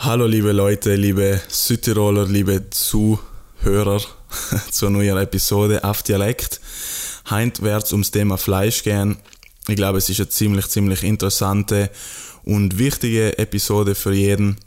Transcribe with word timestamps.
Hallo 0.00 0.28
liebe 0.28 0.52
Leute, 0.52 0.94
liebe 0.94 1.40
Südtiroler, 1.48 2.24
liebe 2.24 2.70
Zuhörer 2.70 4.00
zur 4.70 4.90
neuen 4.90 5.18
Episode 5.18 5.82
auf 5.82 6.04
Dialekt. 6.04 6.60
Heint 7.28 7.62
wird 7.62 7.82
es 7.82 7.90
ums 7.90 8.12
Thema 8.12 8.38
Fleisch 8.38 8.84
gehen. 8.84 9.16
Ich 9.66 9.74
glaube, 9.74 9.98
es 9.98 10.08
ist 10.08 10.20
eine 10.20 10.28
ziemlich, 10.28 10.68
ziemlich 10.68 11.02
interessante 11.02 11.90
und 12.44 12.78
wichtige 12.78 13.36
Episode 13.38 13.96
für 13.96 14.14
jeden, 14.14 14.58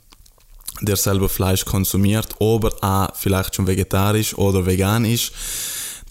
der 0.82 0.98
selber 0.98 1.30
Fleisch 1.30 1.64
konsumiert, 1.64 2.36
aber 2.42 2.74
auch 2.82 3.16
vielleicht 3.16 3.56
schon 3.56 3.68
vegetarisch 3.68 4.38
oder 4.38 4.66
vegan 4.66 5.06
ist. 5.06 5.32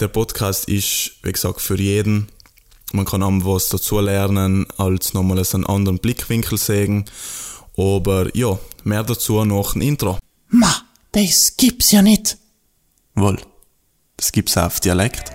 Der 0.00 0.08
Podcast 0.08 0.66
ist, 0.66 1.10
wie 1.22 1.32
gesagt, 1.32 1.60
für 1.60 1.78
jeden. 1.78 2.28
Man 2.94 3.04
kann 3.04 3.22
auch 3.22 3.30
was 3.44 3.68
dazu 3.68 4.00
lernen, 4.00 4.66
als 4.78 5.12
nochmal 5.12 5.44
einen 5.52 5.66
anderen 5.66 5.98
Blickwinkel 5.98 6.56
sehen. 6.56 7.04
Aber 7.76 8.34
ja, 8.36 8.58
mehr 8.86 9.02
dazu 9.02 9.44
nach 9.44 9.72
dem 9.72 9.82
Intro. 9.82 10.18
Ma, 10.48 10.74
das 11.12 11.56
gibt's 11.56 11.90
ja 11.92 12.02
nicht. 12.02 12.38
Wohl, 13.14 13.38
das 14.16 14.32
gibt's 14.32 14.56
auch 14.56 14.64
auf 14.64 14.80
Dialekt. 14.80 15.30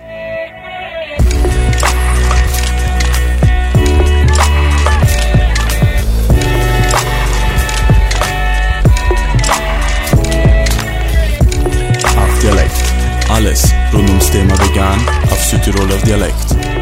Auf 12.16 12.40
Dialekt. 12.40 12.72
Alles 13.28 13.72
rund 13.92 14.08
ums 14.08 14.30
Thema 14.30 14.58
vegan 14.58 15.00
auf 15.30 15.44
Südtiroler 15.44 15.98
Dialekt. 15.98 16.75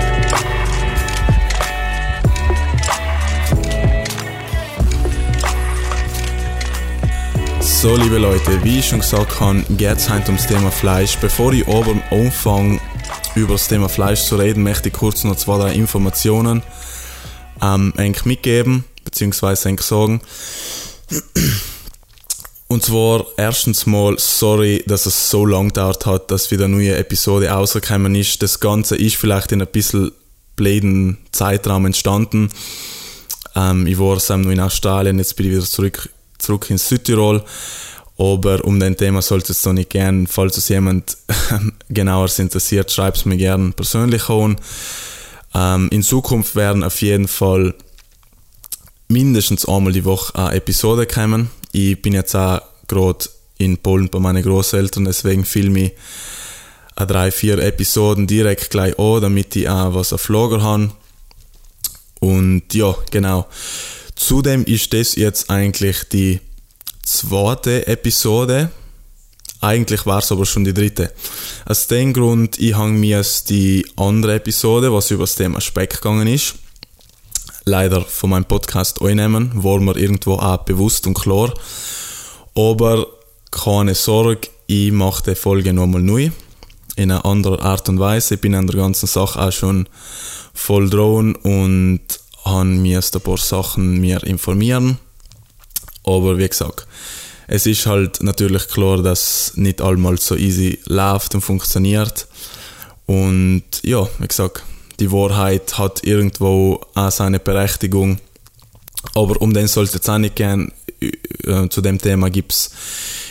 So, 7.85 7.95
liebe 7.97 8.17
Leute, 8.17 8.65
wie 8.65 8.79
ich 8.79 8.89
schon 8.89 9.01
gesagt 9.01 9.41
habe, 9.41 9.63
geht 9.69 9.99
es 9.99 10.09
heute 10.09 10.29
ums 10.29 10.47
Thema 10.47 10.71
Fleisch. 10.71 11.19
Bevor 11.19 11.53
ich 11.53 11.69
aber 11.69 11.95
anfange, 12.11 12.81
über 13.35 13.53
das 13.53 13.69
Thema 13.69 13.91
Fleisch 13.91 14.23
zu 14.23 14.37
reden, 14.37 14.63
möchte 14.63 14.89
ich 14.89 14.95
kurz 14.95 15.23
noch 15.23 15.37
zwei, 15.37 15.59
drei 15.59 15.75
Informationen 15.75 16.63
ähm, 17.61 17.93
mitgeben, 18.25 18.85
beziehungsweise 19.05 19.77
sagen. 19.83 20.23
Und 22.69 22.83
zwar 22.83 23.27
erstens 23.37 23.85
mal, 23.85 24.15
sorry, 24.19 24.83
dass 24.87 25.05
es 25.05 25.29
so 25.29 25.45
lang 25.45 25.69
gedauert 25.69 26.07
hat, 26.07 26.31
dass 26.31 26.51
wieder 26.51 26.65
eine 26.65 26.77
neue 26.77 26.97
Episode 26.97 27.51
rausgekommen 27.51 28.15
ist. 28.15 28.43
Das 28.43 28.61
Ganze 28.61 28.97
ist 28.97 29.17
vielleicht 29.17 29.53
in 29.53 29.61
ein 29.61 29.69
bisschen 29.69 30.11
bläden 30.57 31.19
Zeitraum 31.33 31.85
entstanden. 31.85 32.49
Ähm, 33.55 33.87
ich 33.87 33.99
war 33.99 34.15
noch 34.39 34.51
in 34.51 34.61
Australien, 34.61 35.19
jetzt 35.19 35.37
bin 35.37 35.45
ich 35.45 35.53
wieder 35.53 35.65
zurück 35.65 36.09
zurück 36.45 36.71
in 36.71 36.79
Südtirol. 36.79 37.43
Aber 38.17 38.65
um 38.65 38.79
den 38.79 38.97
Thema 38.97 39.23
sollte 39.23 39.53
es 39.53 39.63
doch 39.63 39.73
nicht 39.73 39.91
gern. 39.91 40.27
Falls 40.27 40.57
es 40.57 40.69
jemand 40.69 41.17
genauer 41.89 42.29
interessiert, 42.39 42.93
schreibt 42.93 43.17
es 43.19 43.25
mir 43.25 43.37
gerne 43.37 43.73
persönlich 43.73 44.29
an. 44.29 44.57
Ähm, 45.55 45.89
in 45.91 46.03
Zukunft 46.03 46.55
werden 46.55 46.85
auf 46.85 47.01
jeden 47.03 47.29
Fall 47.29 47.75
mindestens 49.09 49.67
einmal 49.67 49.93
die 49.93 50.05
Woche 50.05 50.35
eine 50.37 50.55
Episode 50.55 51.07
kommen. 51.07 51.51
Ich 51.73 52.01
bin 52.01 52.13
jetzt 52.13 52.35
auch 52.35 52.61
gerade 52.87 53.27
in 53.59 53.79
Polen 53.79 54.09
bei 54.09 54.19
meinen 54.19 54.43
Großeltern, 54.43 55.05
deswegen 55.05 55.45
filme 55.45 55.81
ich 55.87 55.93
drei, 56.97 57.31
vier 57.31 57.59
Episoden 57.59 58.27
direkt 58.27 58.71
gleich 58.71 58.99
an, 58.99 59.23
damit 59.23 59.57
ich 59.57 59.69
auch 59.69 59.95
was 59.95 60.13
auf 60.13 60.29
Lager 60.29 60.63
habe. 60.63 60.91
Und 62.21 62.73
ja, 62.73 62.95
genau. 63.11 63.47
Zudem 64.17 64.65
ist 64.65 64.93
das 64.93 65.17
jetzt 65.17 65.51
eigentlich 65.51 66.05
die 66.11 66.41
zweite 67.03 67.87
Episode. 67.87 68.71
Eigentlich 69.61 70.07
war 70.07 70.19
es 70.19 70.31
aber 70.31 70.47
schon 70.47 70.65
die 70.65 70.75
dritte. 70.75 71.13
Aus 71.65 71.87
dem 71.87 72.13
Grund, 72.13 72.59
ich 72.59 72.75
habe 72.75 72.91
mir 72.91 73.25
die 73.49 73.87
andere 73.97 74.35
Episode, 74.35 74.93
was 74.93 75.11
über 75.11 75.25
das 75.25 75.35
Thema 75.37 75.61
Speck 75.61 75.95
gegangen 75.95 76.27
ist, 76.27 76.55
leider 77.65 78.03
von 78.03 78.31
meinem 78.31 78.45
Podcast 78.45 79.01
einnehmen, 79.03 79.51
war 79.55 79.81
mir 79.81 79.97
irgendwo 79.97 80.35
auch 80.35 80.59
bewusst 80.59 81.07
und 81.07 81.15
klar. 81.15 81.53
Aber 82.55 83.07
keine 83.51 83.95
Sorge, 83.95 84.49
ich 84.67 84.93
mache 84.93 85.31
die 85.31 85.35
Folge 85.35 85.73
nochmal 85.73 86.03
neu. 86.03 86.31
In 86.97 87.11
einer 87.11 87.25
anderen 87.25 87.59
Art 87.61 87.89
und 87.89 87.99
Weise. 87.99 88.35
Ich 88.35 88.41
bin 88.41 88.55
an 88.55 88.69
der 88.69 88.77
ganzen 88.77 89.07
Sache 89.09 89.41
auch 89.41 89.51
schon 89.51 89.89
voll 90.53 90.89
dran 90.89 91.35
und 91.35 92.01
habe 92.45 92.65
mir 92.65 93.01
ein 93.01 93.21
paar 93.21 93.39
Sachen 93.39 94.01
mir 94.01 94.23
informieren. 94.25 94.99
Aber 96.05 96.39
wie 96.39 96.49
gesagt, 96.49 96.87
es 97.47 97.67
ist 97.67 97.87
halt 97.87 98.23
natürlich 98.23 98.69
klar, 98.69 99.03
dass 99.03 99.53
nicht 99.57 99.81
einmal 99.81 100.19
so 100.19 100.37
easy 100.37 100.79
läuft 100.87 101.35
und 101.35 101.41
funktioniert. 101.41 102.27
Und 103.07 103.65
ja, 103.83 104.09
wie 104.19 104.29
gesagt, 104.29 104.63
die 105.01 105.11
Wahrheit 105.11 105.77
hat 105.79 106.05
irgendwo 106.05 106.81
auch 106.95 107.11
seine 107.11 107.41
Berechtigung. 107.41 108.19
Aber 109.15 109.41
um 109.43 109.53
den 109.53 109.67
sollte 109.67 109.99
es 109.99 110.09
auch 110.09 110.19
nicht 110.19 110.37
gehen. 110.37 110.73
Äh, 111.45 111.69
zu 111.69 111.83
dem 111.83 111.99
Thema 112.01 112.31
gibt 112.31 112.53
es 112.53 112.71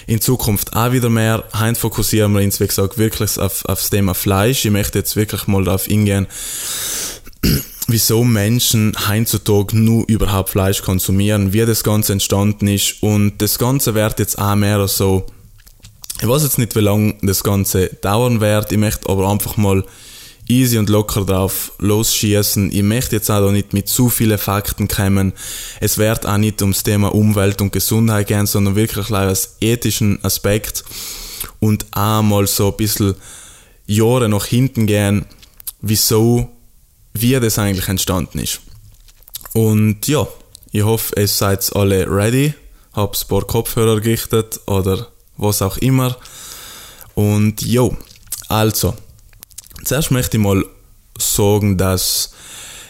in 0.05 0.21
Zukunft 0.21 0.75
auch 0.75 0.91
wieder 0.91 1.09
mehr. 1.09 1.43
Heute 1.57 1.79
fokussieren 1.79 2.33
wir 2.33 2.43
uns, 2.43 2.59
wie 2.59 2.67
gesagt, 2.67 2.97
wirklich 2.97 3.39
auf, 3.39 3.65
auf 3.65 3.79
das 3.79 3.89
Thema 3.89 4.13
Fleisch. 4.13 4.65
Ich 4.65 4.71
möchte 4.71 4.99
jetzt 4.99 5.15
wirklich 5.15 5.47
mal 5.47 5.63
darauf 5.63 5.87
eingehen, 5.89 6.27
wieso 7.87 8.23
Menschen 8.23 8.95
heutzutage 9.09 9.77
nur 9.77 10.05
überhaupt 10.07 10.49
Fleisch 10.49 10.81
konsumieren, 10.81 11.53
wie 11.53 11.65
das 11.65 11.83
Ganze 11.83 12.13
entstanden 12.13 12.67
ist 12.67 13.01
und 13.01 13.41
das 13.41 13.59
Ganze 13.59 13.93
wird 13.93 14.19
jetzt 14.19 14.37
auch 14.37 14.55
mehr 14.55 14.87
so, 14.87 15.25
ich 16.21 16.27
weiß 16.27 16.43
jetzt 16.43 16.57
nicht, 16.57 16.75
wie 16.75 16.81
lange 16.81 17.15
das 17.21 17.43
Ganze 17.43 17.87
dauern 18.01 18.39
wird, 18.41 18.71
ich 18.71 18.77
möchte 18.77 19.09
aber 19.09 19.29
einfach 19.29 19.57
mal 19.57 19.83
easy 20.47 20.77
und 20.77 20.89
locker 20.89 21.25
drauf 21.25 21.71
losschießen. 21.79 22.71
Ich 22.71 22.83
möchte 22.83 23.15
jetzt 23.15 23.29
auch 23.31 23.51
nicht 23.51 23.73
mit 23.73 23.87
zu 23.87 24.09
vielen 24.09 24.37
Fakten 24.37 24.87
kommen. 24.87 25.33
Es 25.79 25.97
wird 25.97 26.25
auch 26.25 26.37
nicht 26.37 26.61
ums 26.61 26.83
Thema 26.83 27.13
Umwelt 27.13 27.61
und 27.61 27.71
Gesundheit 27.71 28.27
gehen, 28.27 28.45
sondern 28.45 28.75
wirklich 28.75 29.09
als 29.11 29.57
ethischen 29.61 30.23
Aspekt 30.23 30.83
und 31.59 31.85
auch 31.91 32.21
mal 32.21 32.47
so 32.47 32.71
ein 32.71 32.77
bisschen 32.77 33.15
Jahre 33.85 34.29
nach 34.29 34.45
hinten 34.45 34.85
gehen, 34.85 35.25
wieso 35.81 36.49
wie 37.13 37.39
das 37.39 37.59
eigentlich 37.59 37.87
entstanden 37.87 38.39
ist. 38.39 38.61
Und 39.53 40.07
ja, 40.07 40.27
ich 40.71 40.83
hoffe, 40.83 41.13
ihr 41.19 41.27
seid 41.27 41.75
alle 41.75 42.09
ready, 42.09 42.53
habt 42.93 43.23
ein 43.23 43.27
paar 43.27 43.45
Kopfhörer 43.45 44.01
gerichtet 44.01 44.59
oder 44.65 45.07
was 45.37 45.61
auch 45.61 45.77
immer. 45.77 46.17
Und 47.13 47.61
jo, 47.61 47.95
also, 48.47 48.95
zuerst 49.83 50.11
möchte 50.11 50.37
ich 50.37 50.43
mal 50.43 50.65
sagen, 51.17 51.77
dass 51.77 52.33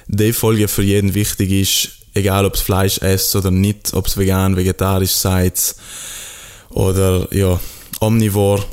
die 0.07 0.34
Folge 0.34 0.67
für 0.67 0.84
jeden 0.84 1.13
wichtig 1.13 1.51
ist, 1.51 1.90
egal 2.13 2.45
ob 2.45 2.55
es 2.55 2.61
Fleisch 2.61 3.00
esst 3.00 3.35
oder 3.35 3.51
nicht, 3.51 3.94
ob 3.94 4.07
es 4.07 4.17
vegan, 4.17 4.55
vegetarisch 4.55 5.11
seid 5.11 5.75
oder 6.69 7.28
ja, 7.34 7.59
omnivor. 8.00 8.63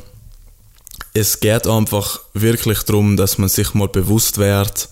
Es 1.13 1.39
geht 1.39 1.67
einfach 1.67 2.21
wirklich 2.33 2.83
darum, 2.83 3.17
dass 3.17 3.37
man 3.37 3.49
sich 3.49 3.73
mal 3.73 3.89
bewusst 3.89 4.37
wird, 4.37 4.89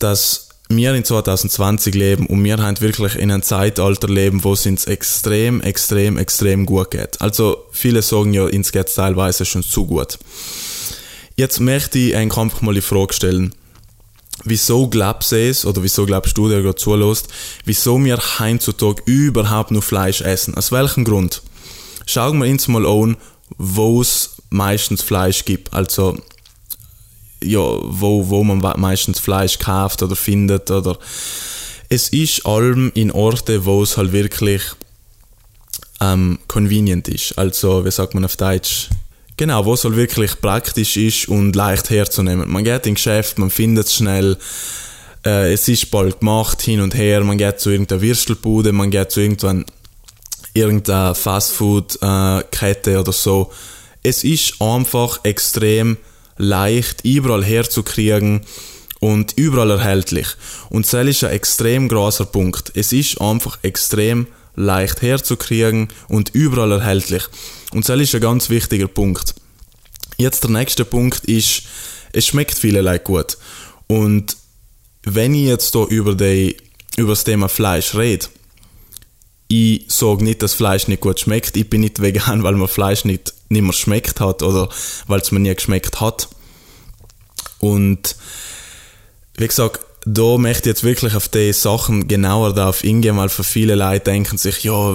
dass 0.00 0.48
wir 0.68 0.94
in 0.94 1.04
2020 1.04 1.94
leben 1.94 2.26
und 2.26 2.42
wir 2.44 2.58
halt 2.58 2.80
wirklich 2.80 3.16
in 3.16 3.32
einem 3.32 3.42
Zeitalter 3.42 4.08
leben, 4.08 4.44
wo 4.44 4.52
es 4.52 4.66
uns 4.66 4.84
extrem, 4.86 5.60
extrem, 5.60 6.16
extrem 6.16 6.64
gut 6.64 6.92
geht. 6.92 7.20
Also 7.20 7.64
viele 7.72 8.02
sagen 8.02 8.32
ja, 8.32 8.44
uns 8.44 8.70
geht 8.70 8.88
es 8.88 8.94
teilweise 8.94 9.44
schon 9.44 9.64
zu 9.64 9.86
gut. 9.86 10.18
Jetzt 11.36 11.58
möchte 11.58 11.98
ich 11.98 12.14
einfach 12.14 12.60
mal 12.60 12.74
die 12.74 12.80
Frage 12.80 13.14
stellen, 13.14 13.54
wieso 14.44 14.88
glaubst 14.88 15.32
du 15.32 15.36
es, 15.36 15.64
oder 15.64 15.82
wieso 15.82 16.06
glaubst 16.06 16.38
du, 16.38 16.48
der 16.48 16.62
gerade 16.62 16.76
zulässt, 16.76 17.28
wieso 17.64 18.02
wir 18.04 18.18
heutzutage 18.38 19.02
überhaupt 19.06 19.72
nur 19.72 19.82
Fleisch 19.82 20.20
essen? 20.20 20.54
Aus 20.54 20.70
welchem 20.70 21.04
Grund? 21.04 21.42
Schauen 22.06 22.38
wir 22.38 22.48
uns 22.48 22.68
mal 22.68 22.86
an, 22.86 23.16
wo 23.58 24.00
es 24.00 24.36
meistens 24.50 25.02
Fleisch 25.02 25.44
gibt. 25.44 25.72
Also 25.72 26.16
ja, 27.42 27.60
wo, 27.60 28.28
wo 28.28 28.44
man 28.44 28.58
meistens 28.78 29.20
Fleisch 29.20 29.58
kauft 29.58 30.02
oder 30.02 30.16
findet 30.16 30.70
oder 30.70 30.98
es 31.88 32.08
ist 32.10 32.46
allem 32.46 32.92
in 32.94 33.10
Orten, 33.10 33.64
wo 33.64 33.82
es 33.82 33.96
halt 33.96 34.12
wirklich 34.12 34.62
ähm, 36.00 36.38
convenient 36.46 37.08
ist. 37.08 37.36
Also, 37.36 37.84
wie 37.84 37.90
sagt 37.90 38.14
man 38.14 38.24
auf 38.24 38.36
Deutsch? 38.36 38.88
Genau, 39.36 39.64
wo 39.64 39.74
es 39.74 39.84
halt 39.84 39.96
wirklich 39.96 40.40
praktisch 40.40 40.96
ist 40.96 41.28
und 41.28 41.56
leicht 41.56 41.90
herzunehmen. 41.90 42.48
Man 42.50 42.62
geht 42.62 42.86
in 42.86 42.94
Geschäft, 42.94 43.38
man 43.38 43.50
findet 43.50 43.86
es 43.86 43.96
schnell, 43.96 44.36
äh, 45.24 45.52
es 45.52 45.66
ist 45.66 45.90
bald 45.90 46.20
gemacht, 46.20 46.62
hin 46.62 46.80
und 46.80 46.94
her, 46.94 47.24
man 47.24 47.38
geht 47.38 47.58
zu 47.58 47.70
irgendeiner 47.70 48.02
Würstelbude, 48.02 48.72
man 48.72 48.90
geht 48.90 49.10
zu 49.10 49.20
irgendeiner 50.52 51.14
Fastfood-Kette 51.14 52.92
äh, 52.92 52.96
oder 52.96 53.12
so. 53.12 53.50
Es 54.02 54.24
ist 54.24 54.60
einfach 54.60 55.20
extrem 55.24 55.96
leicht 56.40 57.04
überall 57.04 57.44
herzukriegen 57.44 58.40
und 58.98 59.32
überall 59.36 59.70
erhältlich. 59.70 60.26
Und 60.70 60.90
das 60.90 61.06
ist 61.06 61.24
ein 61.24 61.30
extrem 61.30 61.88
großer 61.88 62.26
Punkt. 62.26 62.72
Es 62.74 62.92
ist 62.92 63.20
einfach 63.20 63.58
extrem 63.62 64.26
leicht 64.56 65.02
herzukriegen 65.02 65.88
und 66.08 66.30
überall 66.30 66.72
erhältlich. 66.72 67.24
Und 67.72 67.88
das 67.88 68.00
ist 68.00 68.14
ein 68.14 68.20
ganz 68.20 68.50
wichtiger 68.50 68.88
Punkt. 68.88 69.34
Jetzt 70.16 70.42
der 70.42 70.50
nächste 70.50 70.84
Punkt 70.84 71.24
ist, 71.26 71.62
es 72.12 72.26
schmeckt 72.26 72.58
vielerlei 72.58 72.98
gut. 72.98 73.38
Und 73.86 74.36
wenn 75.02 75.34
ich 75.34 75.46
jetzt 75.46 75.72
hier 75.72 75.86
über, 75.86 76.14
die, 76.14 76.56
über 76.96 77.10
das 77.10 77.24
Thema 77.24 77.48
Fleisch 77.48 77.94
rede, 77.94 78.26
ich 79.50 79.84
sage 79.88 80.22
nicht, 80.22 80.42
dass 80.42 80.54
Fleisch 80.54 80.86
nicht 80.86 81.00
gut 81.00 81.18
schmeckt. 81.18 81.56
Ich 81.56 81.68
bin 81.68 81.80
nicht 81.80 82.00
vegan, 82.00 82.44
weil 82.44 82.54
mir 82.54 82.68
Fleisch 82.68 83.04
nicht, 83.04 83.34
nicht 83.48 83.62
mehr 83.62 83.72
schmeckt 83.72 84.20
hat 84.20 84.44
oder 84.44 84.68
weil 85.08 85.20
es 85.20 85.32
mir 85.32 85.40
nie 85.40 85.52
geschmeckt 85.52 86.00
hat. 86.00 86.28
Und 87.58 88.14
wie 89.36 89.48
gesagt, 89.48 89.80
da 90.06 90.38
möchte 90.38 90.70
ich 90.70 90.74
jetzt 90.74 90.84
wirklich 90.84 91.16
auf 91.16 91.28
die 91.28 91.52
Sachen 91.52 92.06
genauer 92.06 92.54
darauf 92.54 92.84
eingehen, 92.84 93.16
weil 93.16 93.28
für 93.28 93.42
viele 93.42 93.74
Leute 93.74 94.04
denken 94.04 94.38
sich, 94.38 94.62
ja, 94.62 94.94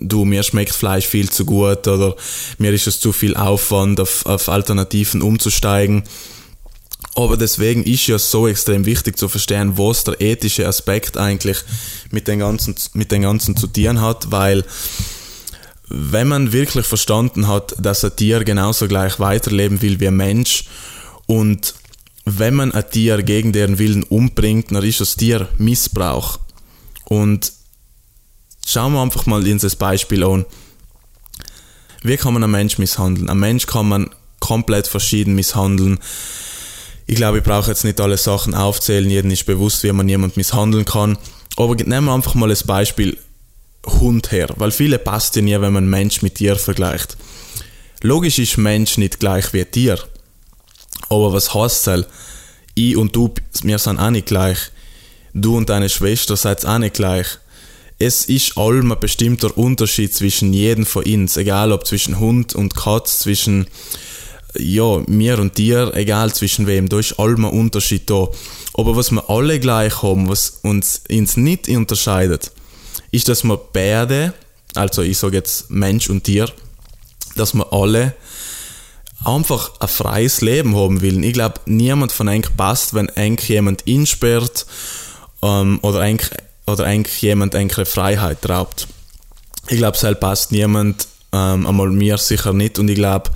du, 0.00 0.24
mir 0.24 0.42
schmeckt 0.44 0.74
Fleisch 0.74 1.06
viel 1.06 1.28
zu 1.28 1.44
gut 1.44 1.86
oder 1.86 2.16
mir 2.56 2.72
ist 2.72 2.86
es 2.86 3.00
zu 3.00 3.12
viel 3.12 3.36
Aufwand, 3.36 4.00
auf, 4.00 4.24
auf 4.24 4.48
Alternativen 4.48 5.20
umzusteigen. 5.20 6.04
Aber 7.14 7.36
deswegen 7.36 7.82
ist 7.82 8.06
ja 8.06 8.18
so 8.18 8.46
extrem 8.46 8.86
wichtig 8.86 9.18
zu 9.18 9.28
verstehen, 9.28 9.76
was 9.76 10.04
der 10.04 10.20
ethische 10.20 10.66
Aspekt 10.66 11.16
eigentlich 11.16 11.58
mit 12.10 12.28
den 12.28 12.38
ganzen, 12.38 12.76
mit 12.94 13.10
den 13.10 13.22
ganzen 13.22 13.56
zu 13.56 13.66
tun 13.66 14.00
hat, 14.00 14.30
weil 14.30 14.64
wenn 15.88 16.28
man 16.28 16.52
wirklich 16.52 16.86
verstanden 16.86 17.48
hat, 17.48 17.74
dass 17.78 18.04
ein 18.04 18.14
Tier 18.14 18.44
genauso 18.44 18.86
gleich 18.86 19.18
weiterleben 19.18 19.82
will 19.82 19.98
wie 19.98 20.06
ein 20.06 20.16
Mensch 20.16 20.64
und 21.26 21.74
wenn 22.24 22.54
man 22.54 22.72
ein 22.72 22.90
Tier 22.90 23.22
gegen 23.22 23.52
deren 23.52 23.78
Willen 23.78 24.04
umbringt, 24.04 24.70
dann 24.70 24.84
ist 24.84 25.00
das 25.00 25.16
Tier 25.16 25.48
Missbrauch. 25.58 26.38
Und 27.04 27.52
schauen 28.64 28.92
wir 28.92 29.02
einfach 29.02 29.26
mal 29.26 29.42
dieses 29.42 29.74
Beispiel 29.74 30.22
an. 30.22 30.46
Wie 32.02 32.16
kann 32.16 32.34
man 32.34 32.44
einen 32.44 32.52
Mensch 32.52 32.78
misshandeln? 32.78 33.28
Ein 33.28 33.38
Mensch 33.38 33.66
kann 33.66 33.88
man 33.88 34.10
komplett 34.38 34.86
verschieden 34.86 35.34
misshandeln. 35.34 35.98
Ich 37.10 37.16
glaube, 37.16 37.38
ich 37.38 37.44
brauche 37.44 37.68
jetzt 37.68 37.82
nicht 37.82 38.00
alle 38.00 38.16
Sachen 38.16 38.54
aufzählen, 38.54 39.10
jedem 39.10 39.32
ist 39.32 39.44
bewusst, 39.44 39.82
wie 39.82 39.90
man 39.90 40.08
jemand 40.08 40.36
misshandeln 40.36 40.84
kann. 40.84 41.18
Aber 41.56 41.74
nehmen 41.74 42.04
wir 42.04 42.14
einfach 42.14 42.36
mal 42.36 42.48
das 42.48 42.62
Beispiel 42.62 43.18
Hund 43.84 44.30
her, 44.30 44.46
weil 44.58 44.70
viele 44.70 44.96
passt 45.00 45.34
ja 45.34 45.42
nie, 45.42 45.60
wenn 45.60 45.72
man 45.72 45.90
Mensch 45.90 46.22
mit 46.22 46.36
Tier 46.36 46.54
vergleicht. 46.54 47.16
Logisch 48.02 48.38
ist 48.38 48.58
Mensch 48.58 48.96
nicht 48.96 49.18
gleich 49.18 49.52
wie 49.52 49.64
Tier. 49.64 49.98
Aber 51.08 51.32
was 51.32 51.52
heißt 51.52 51.88
das? 51.88 52.06
Ich 52.76 52.96
und 52.96 53.16
du, 53.16 53.34
wir 53.64 53.80
sind 53.80 53.98
auch 53.98 54.10
nicht 54.10 54.26
gleich. 54.26 54.70
Du 55.34 55.56
und 55.56 55.68
deine 55.68 55.88
Schwester 55.88 56.36
seid 56.36 56.64
auch 56.64 56.78
nicht 56.78 56.94
gleich. 56.94 57.26
Es 57.98 58.26
ist 58.26 58.56
allem 58.56 58.92
ein 58.92 59.00
bestimmter 59.00 59.58
Unterschied 59.58 60.14
zwischen 60.14 60.52
jedem 60.52 60.86
von 60.86 61.02
uns, 61.02 61.36
egal 61.36 61.72
ob 61.72 61.88
zwischen 61.88 62.20
Hund 62.20 62.54
und 62.54 62.76
Katz, 62.76 63.18
zwischen 63.18 63.66
ja, 64.58 65.02
mir 65.06 65.38
und 65.38 65.58
dir, 65.58 65.92
egal 65.94 66.32
zwischen 66.32 66.66
wem, 66.66 66.88
da 66.88 66.98
ist 66.98 67.18
ein 67.18 67.44
Unterschied 67.44 68.08
da. 68.10 68.28
Aber 68.74 68.96
was 68.96 69.10
wir 69.10 69.28
alle 69.28 69.60
gleich 69.60 70.02
haben, 70.02 70.28
was 70.28 70.60
uns, 70.62 71.02
uns 71.10 71.36
nicht 71.36 71.68
unterscheidet, 71.68 72.50
ist, 73.10 73.28
dass 73.28 73.44
wir 73.44 73.56
beide, 73.56 74.34
also 74.74 75.02
ich 75.02 75.18
sage 75.18 75.36
jetzt 75.36 75.70
Mensch 75.70 76.08
und 76.10 76.24
Tier, 76.24 76.48
dass 77.36 77.54
wir 77.54 77.72
alle 77.72 78.14
einfach 79.24 79.72
ein 79.80 79.88
freies 79.88 80.40
Leben 80.40 80.76
haben 80.76 81.02
will. 81.02 81.22
Ich 81.24 81.34
glaube, 81.34 81.60
niemand 81.66 82.12
von 82.12 82.28
euch 82.28 82.56
passt, 82.56 82.94
wenn 82.94 83.10
eigentlich 83.10 83.48
jemand 83.48 83.82
insperrt 83.82 84.66
ähm, 85.42 85.78
oder 85.82 86.00
eigentlich 86.00 86.30
oder 86.66 86.90
jemand 86.92 87.54
eine 87.54 87.68
Freiheit 87.84 88.48
raubt. 88.48 88.86
Ich 89.68 89.78
glaube, 89.78 89.96
es 90.00 90.20
passt 90.20 90.52
niemand, 90.52 91.08
ähm, 91.32 91.66
einmal 91.66 91.90
mir 91.90 92.16
sicher 92.18 92.52
nicht 92.52 92.78
und 92.78 92.88
ich 92.88 92.96
glaube, 92.96 93.30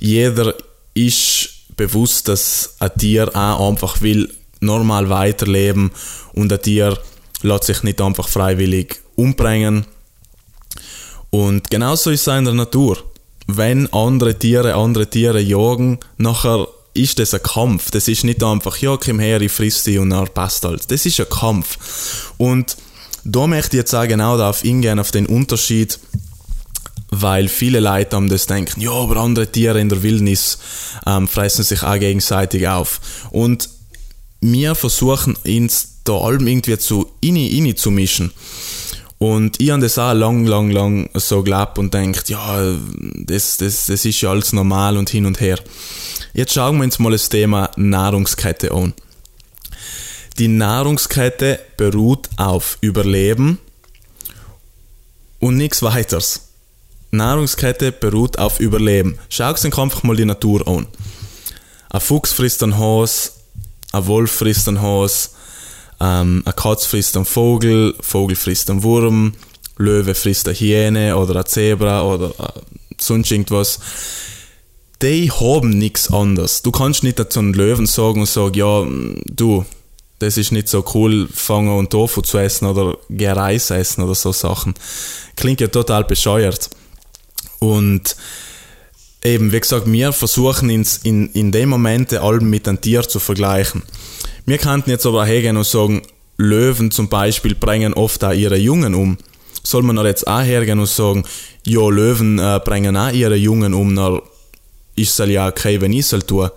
jeder 0.00 0.54
ist 0.94 1.50
bewusst, 1.76 2.28
dass 2.28 2.74
ein 2.80 2.90
Tier 2.98 3.28
auch 3.34 3.70
einfach 3.70 4.00
will 4.00 4.28
normal 4.60 5.08
weiterleben 5.08 5.92
und 6.34 6.52
ein 6.52 6.60
Tier 6.60 6.98
lässt 7.42 7.64
sich 7.64 7.82
nicht 7.82 8.00
einfach 8.00 8.28
freiwillig 8.28 9.00
umbringen. 9.16 9.86
Und 11.30 11.70
genauso 11.70 12.10
ist 12.10 12.26
es 12.26 12.36
in 12.36 12.44
der 12.44 12.54
Natur. 12.54 12.98
Wenn 13.46 13.92
andere 13.92 14.38
Tiere 14.38 14.74
andere 14.74 15.08
Tiere 15.08 15.40
jagen, 15.40 15.98
nachher 16.18 16.66
ist 16.92 17.18
das 17.18 17.34
ein 17.34 17.42
Kampf. 17.42 17.90
Das 17.90 18.08
ist 18.08 18.24
nicht 18.24 18.42
einfach, 18.42 18.76
ja, 18.78 18.96
komm 18.96 19.20
her, 19.20 19.40
ich 19.40 19.52
friss 19.52 19.84
dich 19.84 19.98
und 19.98 20.10
dann 20.10 20.28
passt 20.28 20.64
alles. 20.64 20.86
Das 20.86 21.06
ist 21.06 21.20
ein 21.20 21.28
Kampf. 21.28 22.32
Und 22.36 22.76
da 23.24 23.46
möchte 23.46 23.76
ich 23.76 23.80
jetzt 23.80 23.94
auch 23.94 24.08
genau 24.08 24.36
darauf 24.36 24.64
eingehen, 24.64 24.98
auf 24.98 25.10
den 25.10 25.26
Unterschied 25.26 25.98
weil 27.10 27.48
viele 27.48 27.80
Leute 27.80 28.16
haben 28.16 28.28
das 28.28 28.46
denken, 28.46 28.80
ja, 28.80 28.92
aber 28.92 29.16
andere 29.16 29.50
Tiere 29.50 29.80
in 29.80 29.88
der 29.88 30.02
Wildnis 30.02 30.58
ähm, 31.06 31.28
fressen 31.28 31.64
sich 31.64 31.82
auch 31.82 31.98
gegenseitig 31.98 32.68
auf. 32.68 33.00
Und 33.30 33.68
wir 34.40 34.74
versuchen 34.74 35.36
uns 35.44 35.96
da 36.04 36.14
allem 36.14 36.46
irgendwie 36.46 36.78
zu 36.78 37.10
inni, 37.20 37.48
inni 37.48 37.74
zu 37.74 37.90
mischen. 37.90 38.32
Und 39.18 39.60
ich 39.60 39.70
habe 39.70 39.82
das 39.82 39.98
auch 39.98 40.14
lang, 40.14 40.46
lang, 40.46 40.70
lang 40.70 41.10
so 41.12 41.42
geglaubt 41.42 41.78
und 41.78 41.92
denkt, 41.92 42.30
ja, 42.30 42.74
das, 43.16 43.58
das, 43.58 43.86
das 43.86 44.04
ist 44.04 44.20
ja 44.22 44.30
alles 44.30 44.54
normal 44.54 44.96
und 44.96 45.10
hin 45.10 45.26
und 45.26 45.40
her. 45.40 45.58
Jetzt 46.32 46.54
schauen 46.54 46.78
wir 46.78 46.84
uns 46.84 46.98
mal 46.98 47.12
das 47.12 47.28
Thema 47.28 47.70
Nahrungskette 47.76 48.72
an. 48.72 48.94
Die 50.38 50.48
Nahrungskette 50.48 51.60
beruht 51.76 52.30
auf 52.38 52.78
Überleben 52.80 53.58
und 55.38 55.58
nichts 55.58 55.82
weiteres. 55.82 56.49
Nahrungskette 57.10 57.92
beruht 57.92 58.38
auf 58.38 58.60
Überleben. 58.60 59.18
Schau 59.28 59.52
dir 59.52 59.78
einfach 59.78 60.02
mal 60.02 60.16
die 60.16 60.24
Natur 60.24 60.66
an. 60.66 60.86
Ein 61.90 62.00
Fuchs 62.00 62.32
frisst 62.32 62.62
ein 62.62 62.78
Hase, 62.78 63.32
ein 63.92 64.06
Wolf 64.06 64.30
frisst 64.30 64.68
ein 64.68 64.80
Hase, 64.80 65.30
ähm, 66.00 66.42
ein 66.44 66.56
Katz 66.56 66.86
frisst 66.86 67.16
einen 67.16 67.26
Vogel, 67.26 67.94
Vogel 68.00 68.36
frisst 68.36 68.70
einen 68.70 68.82
Wurm, 68.82 69.34
Löwe 69.76 70.14
frisst 70.14 70.46
eine 70.46 70.56
Hyäne 70.56 71.16
oder 71.16 71.40
ein 71.40 71.46
Zebra 71.46 72.02
oder 72.02 72.30
äh, 72.38 72.60
sonst 72.98 73.30
irgendwas. 73.32 73.80
Die 75.02 75.30
haben 75.32 75.70
nichts 75.70 76.12
anderes. 76.12 76.62
Du 76.62 76.70
kannst 76.70 77.02
nicht 77.02 77.32
zu 77.32 77.38
einem 77.38 77.54
Löwen 77.54 77.86
sagen 77.86 78.20
und 78.20 78.26
sagen, 78.26 78.54
ja, 78.54 78.86
du, 79.24 79.64
das 80.18 80.36
ist 80.36 80.52
nicht 80.52 80.68
so 80.68 80.84
cool, 80.94 81.26
fangen 81.32 81.76
und 81.76 81.90
Tofu 81.90 82.20
zu 82.20 82.38
essen 82.38 82.66
oder 82.66 82.98
Reis 83.10 83.70
essen 83.70 84.02
oder 84.04 84.14
so 84.14 84.32
Sachen. 84.32 84.74
Klingt 85.36 85.62
ja 85.62 85.68
total 85.68 86.04
bescheuert. 86.04 86.70
Und 87.60 88.16
eben, 89.22 89.52
wie 89.52 89.60
gesagt, 89.60 89.90
wir 89.90 90.12
versuchen 90.12 90.70
ins, 90.70 90.98
in, 90.98 91.30
in 91.32 91.52
den 91.52 91.68
Momenten 91.68 92.18
allem 92.18 92.50
mit 92.50 92.66
einem 92.66 92.80
Tier 92.80 93.02
zu 93.02 93.20
vergleichen. 93.20 93.82
Wir 94.46 94.58
könnten 94.58 94.90
jetzt 94.90 95.06
aber 95.06 95.24
hergehen 95.24 95.56
und 95.56 95.66
sagen, 95.66 96.02
Löwen 96.36 96.90
zum 96.90 97.08
Beispiel 97.08 97.54
bringen 97.54 97.94
oft 97.94 98.24
auch 98.24 98.32
ihre 98.32 98.56
Jungen 98.56 98.94
um. 98.94 99.18
Soll 99.62 99.82
man 99.82 100.04
jetzt 100.06 100.26
auch 100.26 100.42
hergehen 100.42 100.80
und 100.80 100.88
sagen, 100.88 101.24
ja, 101.66 101.86
Löwen 101.88 102.38
äh, 102.38 102.60
bringen 102.64 102.96
auch 102.96 103.12
ihre 103.12 103.36
Jungen 103.36 103.74
um, 103.74 103.94
dann 103.94 104.20
ist 104.96 105.20
es 105.20 105.28
ja 105.28 105.46
okay, 105.46 105.80
wenn 105.80 105.92
ich 105.92 106.10
es 106.12 106.26
tue. 106.26 106.50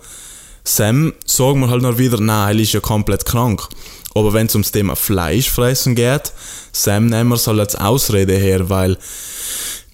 Sam 0.64 1.12
sagen 1.26 1.60
wir 1.60 1.68
halt 1.68 1.82
noch 1.82 1.98
wieder, 1.98 2.18
nein, 2.18 2.56
er 2.56 2.62
ist 2.62 2.72
ja 2.72 2.80
komplett 2.80 3.26
krank. 3.26 3.68
Aber 4.14 4.32
wenn 4.32 4.46
es 4.46 4.54
ums 4.54 4.72
Thema 4.72 4.96
Fleischfressen 4.96 5.94
geht, 5.94 6.32
Sam 6.72 7.06
nehmen 7.06 7.30
wir 7.30 7.36
es 7.36 7.46
halt 7.46 7.60
als 7.60 7.76
Ausrede 7.76 8.34
her, 8.34 8.70
weil 8.70 8.96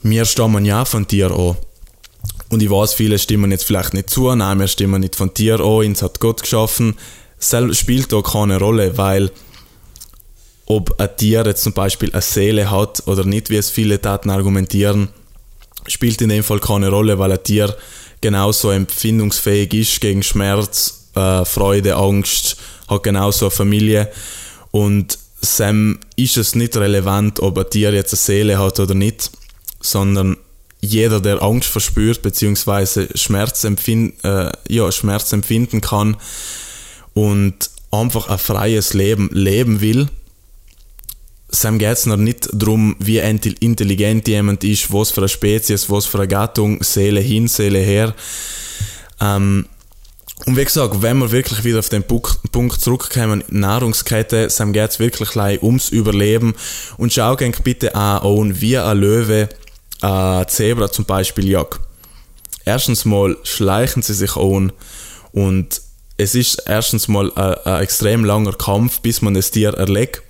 wir 0.03 0.25
stammen 0.25 0.65
ja 0.65 0.85
von 0.85 1.07
Tier 1.07 1.31
an. 1.31 1.57
Und 2.49 2.63
ich 2.63 2.71
weiß, 2.71 2.95
viele 2.95 3.19
stimmen 3.19 3.51
jetzt 3.51 3.65
vielleicht 3.65 3.95
nicht 3.95 4.11
zu, 4.11 4.35
nein, 4.35 4.59
wir 4.59 4.67
stimmen 4.67 5.01
nicht 5.01 5.17
von 5.17 5.33
Tier 5.33 5.61
an, 5.61 5.87
uns 5.87 6.03
hat 6.03 6.21
Gott 6.21 6.43
geschaffen. 6.43 6.97
Selbst 7.39 7.79
spielt 7.79 8.13
da 8.13 8.21
keine 8.23 8.59
Rolle, 8.59 8.99
weil 8.99 9.31
ob 10.67 11.01
ein 11.01 11.17
Tier 11.17 11.45
jetzt 11.47 11.63
zum 11.63 11.73
Beispiel 11.73 12.13
eine 12.13 12.23
Seele 12.23 12.71
hat 12.71 13.03
oder 13.07 13.25
nicht, 13.25 13.51
wie 13.51 13.57
es 13.57 13.71
viele 13.71 14.01
Taten 14.01 14.31
argumentieren, 14.31 15.09
spielt 15.87 16.21
in 16.23 16.29
dem 16.29 16.45
Fall 16.45 16.61
keine 16.61 16.91
Rolle, 16.91 17.19
weil 17.19 17.33
ein 17.33 17.43
Tier 17.43 17.75
genauso 18.21 18.71
empfindungsfähig 18.71 19.73
ist 19.75 20.01
gegen 20.01 20.23
Schmerz, 20.23 21.09
äh, 21.15 21.45
Freude, 21.45 21.97
Angst, 21.97 22.57
hat 22.89 23.03
genauso 23.03 23.47
eine 23.47 23.51
Familie 23.51 24.11
und 24.71 25.19
Sam 25.41 25.99
ist 26.17 26.37
es 26.37 26.55
nicht 26.55 26.77
relevant, 26.77 27.41
ob 27.41 27.59
ein 27.59 27.71
Tier 27.71 27.93
jetzt 27.93 28.13
eine 28.13 28.19
Seele 28.19 28.59
hat 28.59 28.79
oder 28.79 28.95
nicht 28.95 29.31
sondern 29.81 30.37
jeder, 30.81 31.21
der 31.21 31.43
Angst 31.43 31.69
verspürt 31.69 32.23
bzw. 32.23 33.09
Schmerz, 33.15 33.65
empfind, 33.65 34.25
äh, 34.25 34.51
ja, 34.69 34.91
Schmerz 34.93 35.33
empfinden 35.33 35.81
kann 35.81 36.17
und 37.13 37.71
einfach 37.91 38.29
ein 38.29 38.39
freies 38.39 38.95
Leben 38.95 39.29
leben 39.33 39.81
will, 39.81 40.09
geht 41.79 41.99
es 41.99 42.07
noch 42.07 42.17
nicht 42.17 42.49
darum, 42.53 42.95
wie 43.01 43.19
intelligent 43.19 44.29
jemand 44.29 44.63
ist, 44.63 44.93
was 44.93 45.11
für 45.11 45.23
eine 45.23 45.29
Spezies, 45.29 45.91
was 45.91 46.07
für 46.07 46.19
eine 46.19 46.29
Gattung, 46.29 46.83
Seele 46.83 47.21
hin, 47.21 47.49
Seele 47.49 47.81
her. 47.81 48.15
Ähm, 49.21 49.67
Und 50.47 50.57
wie 50.57 50.65
gesagt, 50.65 51.03
wenn 51.03 51.19
wir 51.19 51.33
wirklich 51.33 51.65
wieder 51.65 51.81
auf 51.81 51.89
den 51.91 52.05
Punkt 52.05 52.81
zurückkommen, 52.81 53.45
Nahrungskette, 53.49 54.49
geht 54.73 54.91
es 54.91 54.99
wirklich 54.99 55.37
ums 55.63 55.91
Überleben. 55.91 56.55
Und 56.97 57.13
schau 57.13 57.37
bitte 57.63 57.95
an, 57.95 58.23
wie 58.61 58.79
ein 58.79 58.99
Löwe, 58.99 59.49
ein 60.01 60.49
Zebra 60.49 60.91
zum 60.91 61.05
Beispiel 61.05 61.49
jagt. 61.49 61.81
Erstens 62.65 63.05
mal 63.05 63.37
schleichen 63.43 64.03
sie 64.03 64.15
sich 64.15 64.37
an 64.37 64.73
und 65.33 65.81
es 66.17 66.35
ist 66.35 66.63
erstens 66.67 67.09
mal 67.09 67.33
ein, 67.35 67.55
ein 67.65 67.83
extrem 67.83 68.25
langer 68.25 68.53
Kampf, 68.53 69.01
bis 69.01 69.23
man 69.23 69.35
das 69.35 69.51
Tier 69.51 69.73
erlegt. 69.75 70.23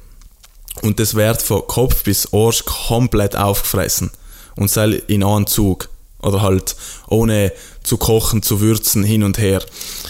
Und 0.82 1.00
das 1.00 1.14
wird 1.14 1.42
von 1.42 1.66
Kopf 1.66 2.04
bis 2.04 2.32
Ohr 2.32 2.54
komplett 2.64 3.34
aufgefressen. 3.34 4.10
Und 4.54 4.70
sei 4.70 5.02
in 5.08 5.24
einem 5.24 5.46
Zug. 5.46 5.88
Oder 6.22 6.42
halt 6.42 6.76
ohne 7.08 7.52
zu 7.82 7.96
kochen, 7.96 8.42
zu 8.42 8.60
würzen, 8.60 9.02
hin 9.02 9.24
und 9.24 9.38
her. 9.38 9.64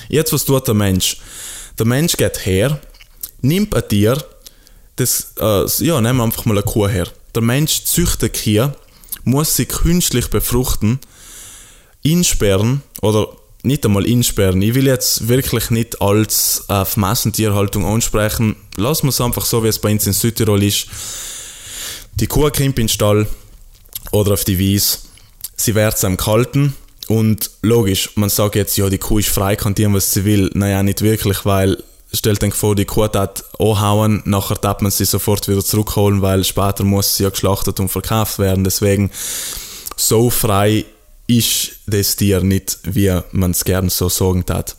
Jetzt, 0.08 0.32
was 0.32 0.44
tut 0.44 0.66
der 0.66 0.74
Mensch? 0.74 1.16
Der 1.78 1.86
Mensch 1.86 2.16
geht 2.16 2.44
her, 2.44 2.80
nimmt 3.40 3.74
ein 3.74 3.88
Tier, 3.88 4.22
das, 4.96 5.32
äh, 5.40 5.64
ja, 5.84 6.00
nehmen 6.00 6.18
wir 6.18 6.24
einfach 6.24 6.44
mal 6.44 6.58
eine 6.58 6.62
Kuh 6.62 6.88
her. 6.88 7.06
Der 7.34 7.42
Mensch 7.42 7.84
züchtet 7.84 8.34
Kühe, 8.34 8.74
muss 9.24 9.56
sie 9.56 9.66
künstlich 9.66 10.28
befruchten, 10.28 10.98
insperren 12.02 12.82
oder 13.02 13.28
nicht 13.62 13.84
einmal 13.84 14.06
insperren. 14.06 14.62
Ich 14.62 14.74
will 14.74 14.86
jetzt 14.86 15.28
wirklich 15.28 15.70
nicht 15.70 16.00
als 16.00 16.64
äh, 16.68 16.84
Massentierhaltung 16.96 17.84
ansprechen. 17.84 18.56
Lassen 18.76 19.04
wir 19.04 19.10
es 19.10 19.20
einfach 19.20 19.44
so, 19.44 19.62
wie 19.62 19.68
es 19.68 19.78
bei 19.78 19.92
uns 19.92 20.06
in 20.06 20.12
Südtirol 20.12 20.62
ist. 20.62 20.86
Die 22.14 22.26
Kuh 22.26 22.50
kommt 22.50 22.60
in 22.60 22.74
den 22.74 22.88
Stall 22.88 23.26
oder 24.12 24.32
auf 24.32 24.44
die 24.44 24.58
Wiese. 24.58 24.98
Sie 25.56 25.74
wird 25.74 26.02
am 26.04 26.16
Kalten 26.16 26.74
und 27.06 27.50
logisch, 27.62 28.10
man 28.14 28.30
sagt 28.30 28.54
jetzt, 28.54 28.76
ja, 28.78 28.88
die 28.88 28.98
Kuh 28.98 29.18
ist 29.18 29.28
frei, 29.28 29.56
kann 29.56 29.74
tun, 29.74 29.94
was 29.94 30.12
sie 30.12 30.24
will. 30.24 30.50
Naja, 30.54 30.82
nicht 30.82 31.02
wirklich, 31.02 31.44
weil 31.44 31.82
stellt 32.12 32.42
euch 32.42 32.54
vor, 32.54 32.74
die 32.74 32.84
Kuh 32.84 33.04
hat 33.04 33.44
anhauen, 33.58 34.22
nachher 34.24 34.56
darf 34.56 34.80
man 34.80 34.90
sie 34.90 35.04
sofort 35.04 35.48
wieder 35.48 35.64
zurückholen, 35.64 36.22
weil 36.22 36.44
später 36.44 36.84
muss 36.84 37.16
sie 37.16 37.24
ja 37.24 37.30
geschlachtet 37.30 37.80
und 37.80 37.88
verkauft 37.88 38.38
werden. 38.38 38.64
Deswegen 38.64 39.10
so 39.96 40.30
frei 40.30 40.84
ist 41.26 41.72
das 41.86 42.16
Tier 42.16 42.40
nicht, 42.40 42.78
wie 42.82 43.16
man 43.32 43.52
es 43.52 43.64
gerne 43.64 43.90
so 43.90 44.08
sagen 44.08 44.44
hat. 44.48 44.74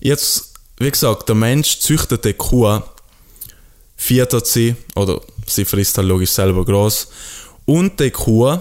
Jetzt, 0.00 0.52
wie 0.78 0.90
gesagt, 0.90 1.28
der 1.28 1.34
Mensch 1.34 1.80
züchtet 1.80 2.24
die 2.24 2.34
Kuh, 2.34 2.80
füttert 3.96 4.46
sie, 4.46 4.76
oder 4.94 5.20
sie 5.46 5.64
frisst 5.64 5.98
halt 5.98 6.06
logisch 6.06 6.30
selber 6.30 6.64
groß, 6.64 7.08
und 7.64 7.98
die 7.98 8.10
Kuh, 8.10 8.58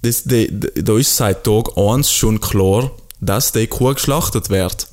das, 0.00 0.24
die, 0.24 0.48
da 0.74 0.96
ist 0.96 1.14
seit 1.14 1.44
Tag 1.44 1.76
1 1.76 2.10
schon 2.10 2.40
klar, 2.40 2.90
dass 3.20 3.52
die 3.52 3.66
Kuh 3.66 3.92
geschlachtet 3.92 4.48
wird. 4.48 4.88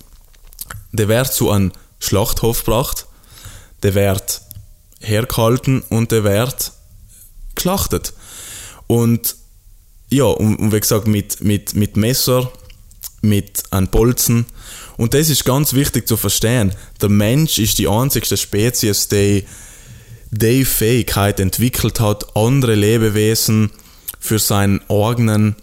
Der 0.91 1.07
wird 1.07 1.33
zu 1.33 1.49
einem 1.49 1.71
Schlachthof 1.99 2.63
gebracht, 2.63 3.07
der 3.83 3.95
wird 3.95 4.41
hergehalten 4.99 5.81
und 5.89 6.11
der 6.11 6.23
wird 6.23 6.71
geschlachtet. 7.55 8.13
Und 8.87 9.35
ja, 10.09 10.25
und, 10.25 10.55
und 10.55 10.71
wie 10.71 10.79
gesagt, 10.79 11.07
mit, 11.07 11.41
mit, 11.41 11.75
mit 11.75 11.95
Messer, 11.95 12.51
mit 13.21 13.63
einem 13.71 13.87
Bolzen. 13.87 14.45
Und 14.97 15.13
das 15.13 15.29
ist 15.29 15.45
ganz 15.45 15.73
wichtig 15.73 16.07
zu 16.07 16.17
verstehen. 16.17 16.73
Der 17.01 17.09
Mensch 17.09 17.57
ist 17.57 17.77
die 17.77 17.87
einzigste 17.87 18.37
Spezies, 18.37 19.07
die 19.07 19.45
die 20.31 20.65
Fähigkeit 20.65 21.39
entwickelt 21.39 21.99
hat, 21.99 22.35
andere 22.35 22.75
Lebewesen 22.75 23.71
für 24.19 24.39
seinen 24.39 24.81
eigenen 24.89 25.55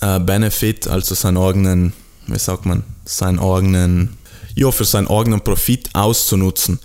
äh, 0.00 0.20
Benefit, 0.20 0.86
also 0.86 1.14
seinen 1.14 1.38
eigenen, 1.38 1.92
wie 2.26 2.38
sagt 2.38 2.66
man, 2.66 2.84
seinen 3.04 3.38
eigenen, 3.38 4.16
ja, 4.54 4.70
für 4.70 4.84
seinen 4.84 5.08
eigenen 5.08 5.40
Profit 5.42 5.90
auszunutzen. 5.94 6.80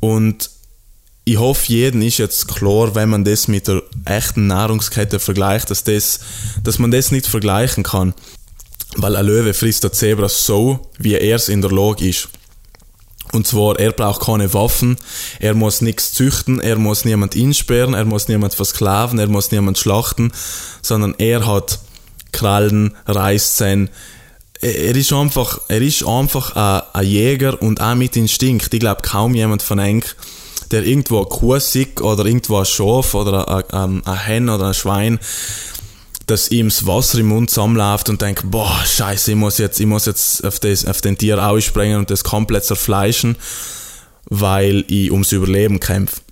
Und 0.00 0.50
ich 1.24 1.38
hoffe, 1.38 1.72
jedem 1.72 2.02
ist 2.02 2.18
jetzt 2.18 2.48
klar, 2.48 2.94
wenn 2.94 3.08
man 3.08 3.24
das 3.24 3.48
mit 3.48 3.66
der 3.66 3.82
echten 4.04 4.46
Nahrungskette 4.46 5.18
vergleicht, 5.18 5.70
dass, 5.70 5.84
das, 5.84 6.20
dass 6.62 6.78
man 6.78 6.90
das 6.90 7.10
nicht 7.10 7.26
vergleichen 7.26 7.82
kann. 7.82 8.14
Weil 8.96 9.16
ein 9.16 9.26
Löwe 9.26 9.54
frisst 9.54 9.84
der 9.84 9.92
Zebra 9.92 10.28
so, 10.28 10.90
wie 10.98 11.14
er 11.14 11.36
es 11.36 11.48
in 11.48 11.62
der 11.62 11.72
Lage 11.72 12.08
ist. 12.08 12.28
Und 13.32 13.46
zwar, 13.46 13.80
er 13.80 13.90
braucht 13.90 14.22
keine 14.22 14.52
Waffen, 14.54 14.96
er 15.40 15.54
muss 15.54 15.80
nichts 15.80 16.12
züchten, 16.12 16.60
er 16.60 16.76
muss 16.76 17.04
niemand 17.04 17.34
insperren, 17.34 17.94
er 17.94 18.04
muss 18.04 18.28
niemand 18.28 18.54
versklaven, 18.54 19.18
er 19.18 19.26
muss 19.26 19.50
niemand 19.50 19.78
schlachten, 19.78 20.30
sondern 20.82 21.14
er 21.18 21.44
hat 21.46 21.80
Krallen, 22.30 22.94
Reißzähne. 23.06 23.88
Er 24.64 24.96
ist 24.96 25.12
einfach, 25.12 25.60
er 25.68 25.82
ist 25.82 26.06
einfach 26.06 26.56
ein, 26.56 26.82
ein 26.94 27.06
Jäger 27.06 27.60
und 27.60 27.82
auch 27.82 27.94
mit 27.94 28.16
Instinkt. 28.16 28.72
Ich 28.72 28.80
glaube, 28.80 29.02
kaum 29.02 29.34
jemand 29.34 29.62
von 29.62 29.78
euch 29.78 30.04
der 30.70 30.84
irgendwo 30.84 31.18
eine 31.18 31.26
Kuh 31.26 31.58
sieht 31.58 32.00
oder 32.00 32.24
irgendwo 32.24 32.58
ein 32.58 32.64
Schaf 32.64 33.14
oder 33.14 33.46
ein, 33.74 34.04
ein, 34.06 34.26
Hen 34.26 34.48
oder 34.48 34.68
ein 34.68 34.74
Schwein, 34.74 35.18
dass 36.26 36.50
ihm 36.50 36.68
das 36.68 36.86
Wasser 36.86 37.18
im 37.18 37.28
Mund 37.28 37.50
zusammenläuft 37.50 38.08
und 38.08 38.22
denkt, 38.22 38.50
boah, 38.50 38.82
scheiße, 38.84 39.32
ich 39.32 39.36
muss 39.36 39.58
jetzt, 39.58 39.78
ich 39.78 39.86
muss 39.86 40.06
jetzt 40.06 40.44
auf, 40.44 40.58
das, 40.58 40.86
auf 40.86 41.02
den 41.02 41.18
Tier 41.18 41.46
ausspringen 41.46 41.98
und 41.98 42.10
das 42.10 42.24
komplett 42.24 42.64
zerfleischen, 42.64 43.36
weil 44.30 44.84
ich 44.88 45.12
ums 45.12 45.32
Überleben 45.32 45.78
kämpfe. 45.78 46.22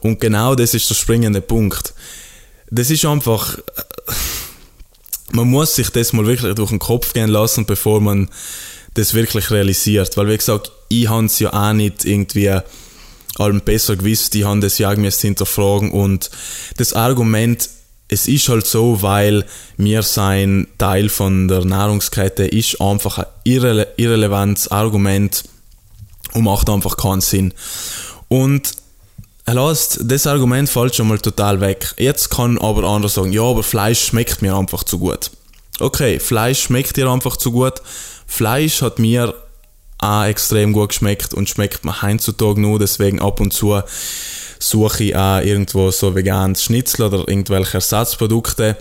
Und 0.00 0.20
genau 0.20 0.54
das 0.54 0.74
ist 0.74 0.90
der 0.90 0.94
springende 0.94 1.40
Punkt. 1.40 1.94
Das 2.70 2.90
ist 2.90 3.04
einfach, 3.06 3.56
man 5.32 5.48
muss 5.48 5.74
sich 5.74 5.90
das 5.90 6.12
mal 6.12 6.26
wirklich 6.26 6.54
durch 6.54 6.70
den 6.70 6.78
Kopf 6.78 7.12
gehen 7.12 7.28
lassen, 7.28 7.66
bevor 7.66 8.00
man 8.00 8.28
das 8.94 9.14
wirklich 9.14 9.50
realisiert. 9.50 10.16
Weil, 10.16 10.28
wie 10.28 10.36
gesagt, 10.36 10.70
ich 10.88 11.08
habe 11.08 11.26
es 11.26 11.38
ja 11.38 11.52
auch 11.52 11.72
nicht 11.72 12.04
irgendwie 12.04 12.58
allem 13.38 13.60
besser 13.62 13.96
gewusst, 13.96 14.34
die 14.34 14.44
haben 14.44 14.60
das 14.60 14.78
ja 14.78 14.90
irgendwie 14.90 15.10
hinterfragen 15.10 15.90
und 15.90 16.30
das 16.76 16.92
Argument, 16.92 17.68
es 18.08 18.28
ist 18.28 18.50
halt 18.50 18.66
so, 18.66 19.00
weil 19.00 19.46
mir 19.78 20.02
sein 20.02 20.68
Teil 20.76 21.08
von 21.08 21.48
der 21.48 21.64
Nahrungskette 21.64 22.44
ist 22.44 22.78
einfach 22.80 23.18
ein 23.18 23.26
irrele 23.44 23.88
irrelevantes 23.96 24.68
Argument 24.68 25.44
und 26.34 26.44
macht 26.44 26.68
einfach 26.68 26.98
keinen 26.98 27.22
Sinn. 27.22 27.54
Und 28.28 28.72
lasst 29.46 30.00
das 30.02 30.26
Argument 30.26 30.68
fällt 30.68 30.94
schon 30.94 31.08
mal 31.08 31.18
total 31.18 31.60
weg. 31.60 31.94
Jetzt 31.98 32.30
kann 32.30 32.58
aber 32.58 32.88
einer 32.88 33.08
sagen, 33.08 33.32
ja, 33.32 33.42
aber 33.42 33.62
Fleisch 33.62 34.04
schmeckt 34.04 34.42
mir 34.42 34.54
einfach 34.54 34.84
zu 34.84 34.98
gut. 34.98 35.30
Okay, 35.80 36.20
Fleisch 36.20 36.62
schmeckt 36.62 36.96
dir 36.96 37.08
einfach 37.10 37.36
zu 37.36 37.52
gut. 37.52 37.82
Fleisch 38.26 38.82
hat 38.82 38.98
mir 38.98 39.34
auch 39.98 40.24
extrem 40.24 40.72
gut 40.72 40.90
geschmeckt 40.90 41.34
und 41.34 41.48
schmeckt 41.48 41.84
mir 41.84 42.02
heutzutage 42.02 42.60
nur, 42.60 42.78
deswegen 42.78 43.20
ab 43.20 43.40
und 43.40 43.52
zu 43.52 43.80
suche 44.58 45.04
ich 45.04 45.16
auch 45.16 45.40
irgendwo 45.40 45.90
so 45.90 46.14
veganes 46.14 46.62
Schnitzel 46.62 47.06
oder 47.06 47.28
irgendwelche 47.28 47.74
Ersatzprodukte. 47.74 48.76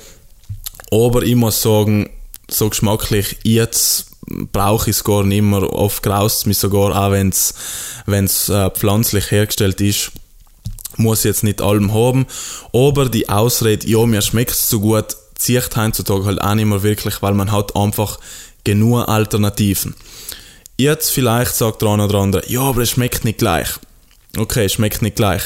Aber 0.92 1.24
ich 1.24 1.36
muss 1.36 1.62
sagen, 1.62 2.10
so 2.50 2.70
geschmacklich, 2.70 3.38
jetzt 3.44 4.12
brauche 4.52 4.90
ich 4.90 4.98
es 4.98 5.04
gar 5.04 5.24
nicht 5.24 5.42
mehr. 5.42 5.74
Oft 5.74 6.04
graust 6.04 6.40
es 6.40 6.46
mich 6.46 6.58
sogar, 6.58 6.96
auch 6.96 7.12
wenn 7.12 7.30
es 7.30 8.50
äh, 8.50 8.70
pflanzlich 8.70 9.32
hergestellt 9.32 9.82
ist. 9.82 10.12
Muss 10.98 11.24
jetzt 11.24 11.44
nicht 11.44 11.62
allem 11.62 11.94
haben. 11.94 12.26
Aber 12.74 13.10
die 13.10 13.30
Ausrede, 13.30 13.88
ja, 13.88 14.06
mir 14.06 14.22
schmeckt 14.22 14.52
es 14.52 14.68
zu 14.68 14.82
gut, 14.82 15.16
zieht 15.36 15.76
heutzutage 15.76 16.26
halt 16.26 16.42
auch 16.42 16.54
nicht 16.54 16.66
mehr 16.66 16.84
wirklich, 16.84 17.22
weil 17.22 17.34
man 17.34 17.52
hat 17.52 17.76
einfach 17.76 18.20
genug 18.64 19.08
Alternativen. 19.08 19.96
Jetzt 20.78 21.12
vielleicht 21.12 21.56
sagt 21.56 21.82
der 21.82 21.90
eine 21.90 22.06
oder 22.06 22.20
andere, 22.20 22.44
ja, 22.48 22.62
aber 22.62 22.82
es 22.82 22.92
schmeckt 22.92 23.24
nicht 23.24 23.40
gleich. 23.40 23.70
Okay, 24.38 24.68
schmeckt 24.70 25.02
nicht 25.02 25.16
gleich. 25.16 25.44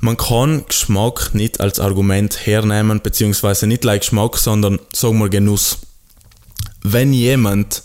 Man 0.00 0.16
kann 0.16 0.64
Geschmack 0.66 1.34
nicht 1.34 1.60
als 1.60 1.80
Argument 1.80 2.46
hernehmen, 2.46 3.00
beziehungsweise 3.02 3.66
nicht 3.66 3.82
gleich 3.82 4.00
Geschmack, 4.00 4.36
sondern 4.38 4.78
sagen 4.92 5.18
wir 5.18 5.28
Genuss. 5.28 5.78
Wenn 6.82 7.12
jemand 7.12 7.82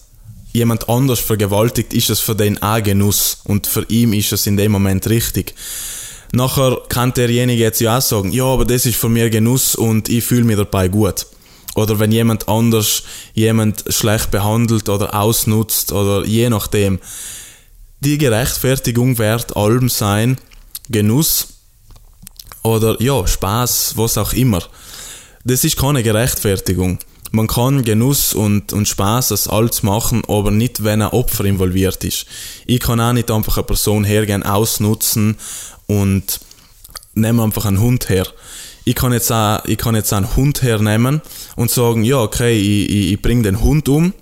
jemand 0.53 0.87
anders 0.87 1.19
vergewaltigt, 1.19 1.93
ist 1.93 2.11
es 2.11 2.19
für 2.19 2.35
den 2.35 2.61
auch 2.61 2.81
Genuss 2.81 3.39
und 3.43 3.67
für 3.67 3.83
ihn 3.89 4.13
ist 4.13 4.31
es 4.31 4.47
in 4.47 4.55
dem 4.55 4.71
Moment 4.71 5.07
richtig. 5.09 5.55
Nachher 6.35 6.81
kann 6.89 7.13
derjenige 7.13 7.61
jetzt 7.61 7.79
ja 7.79 7.99
auch 7.99 8.01
sagen, 8.01 8.31
ja, 8.31 8.45
aber 8.45 8.65
das 8.65 8.87
ist 8.87 8.97
für 8.97 9.07
mich 9.07 9.31
Genuss 9.31 9.75
und 9.75 10.09
ich 10.09 10.23
fühle 10.23 10.45
mich 10.45 10.57
dabei 10.57 10.87
gut. 10.87 11.27
Oder 11.75 11.99
wenn 11.99 12.11
jemand 12.11 12.49
anders 12.49 13.03
jemand 13.35 13.85
schlecht 13.89 14.31
behandelt 14.31 14.89
oder 14.89 15.13
ausnutzt 15.13 15.91
oder 15.91 16.25
je 16.25 16.49
nachdem. 16.49 16.99
Die 17.99 18.17
Gerechtfertigung 18.17 19.19
wird 19.19 19.55
allem 19.55 19.89
sein, 19.89 20.37
Genuss 20.89 21.49
oder 22.63 22.99
ja, 22.99 23.27
Spaß, 23.27 23.93
was 23.97 24.17
auch 24.17 24.33
immer. 24.33 24.63
Das 25.43 25.63
ist 25.63 25.77
keine 25.77 26.01
Gerechtfertigung. 26.01 26.97
Man 27.35 27.47
kann 27.47 27.83
Genuss 27.83 28.33
und, 28.33 28.73
und 28.73 28.87
Spaß 28.87 29.31
als 29.31 29.47
alles 29.47 29.81
machen, 29.81 30.21
aber 30.27 30.51
nicht, 30.51 30.83
wenn 30.83 31.01
ein 31.01 31.09
Opfer 31.09 31.45
involviert 31.45 32.03
ist. 32.03 32.25
Ich 32.67 32.79
kann 32.79 33.01
auch 33.01 33.13
nicht 33.13 33.31
einfach 33.31 33.57
eine 33.57 33.63
Person 33.63 34.03
hergehen, 34.03 34.43
ausnutzen 34.43 35.37
und 35.87 36.39
nehme 37.13 37.43
einfach 37.43 37.65
einen 37.65 37.79
Hund 37.79 38.09
her 38.09 38.25
ich 38.85 38.95
kann 38.95 39.13
jetzt 39.13 39.31
auch, 39.31 39.63
ich 39.65 39.77
kann 39.77 39.95
jetzt 39.95 40.11
einen 40.13 40.35
Hund 40.35 40.61
hernehmen 40.61 41.21
und 41.55 41.71
sagen, 41.71 42.03
ja, 42.03 42.17
okay, 42.17 42.57
ich, 42.57 42.89
ich, 42.89 43.13
ich 43.13 43.21
bringe 43.21 43.43
den 43.43 43.61
Hund 43.61 43.87
um 43.87 44.13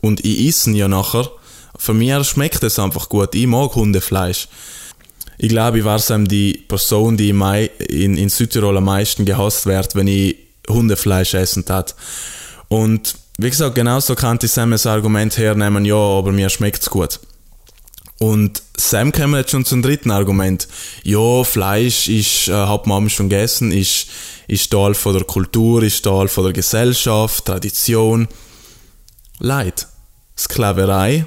und 0.00 0.24
ich 0.24 0.48
esse 0.48 0.70
ihn 0.70 0.76
ja 0.76 0.88
nachher, 0.88 1.30
für 1.76 1.94
mich 1.94 2.26
schmeckt 2.26 2.62
es 2.62 2.78
einfach 2.78 3.08
gut. 3.08 3.34
Ich 3.34 3.46
mag 3.46 3.74
Hundefleisch. 3.74 4.48
Ich 5.38 5.48
glaube, 5.48 5.80
ich 5.80 5.84
war 5.84 5.98
die 5.98 6.64
Person, 6.68 7.16
die 7.16 7.30
in, 7.30 8.16
in 8.16 8.28
Südtirol 8.28 8.76
am 8.76 8.84
meisten 8.84 9.24
gehasst 9.24 9.66
wird, 9.66 9.96
wenn 9.96 10.06
ich 10.06 10.36
Hundefleisch 10.68 11.34
essen 11.34 11.64
tat. 11.64 11.96
Und 12.68 13.16
wie 13.38 13.50
gesagt, 13.50 13.74
genauso 13.74 14.14
kann 14.14 14.38
ich 14.40 14.52
Sam 14.52 14.70
das 14.70 14.86
Argument 14.86 15.36
hernehmen, 15.36 15.84
ja, 15.84 15.96
aber 15.96 16.30
mir 16.30 16.48
schmeckt 16.48 16.82
es 16.82 16.90
gut. 16.90 17.18
Und 18.24 18.62
Sam 18.74 19.12
kommen 19.12 19.34
jetzt 19.34 19.50
schon 19.50 19.66
zum 19.66 19.82
dritten 19.82 20.10
Argument. 20.10 20.66
Ja, 21.02 21.44
Fleisch 21.44 22.08
ist, 22.08 22.48
äh, 22.48 22.52
hat 22.52 22.86
man 22.86 23.10
schon 23.10 23.28
gegessen, 23.28 23.70
ist, 23.70 24.06
ist 24.48 24.70
Teil 24.70 24.94
von 24.94 25.12
der 25.12 25.24
Kultur, 25.24 25.82
ist 25.82 26.02
Teil 26.04 26.28
von 26.28 26.44
der 26.44 26.54
Gesellschaft, 26.54 27.44
Tradition. 27.44 28.26
Leid. 29.40 29.88
Sklaverei, 30.38 31.26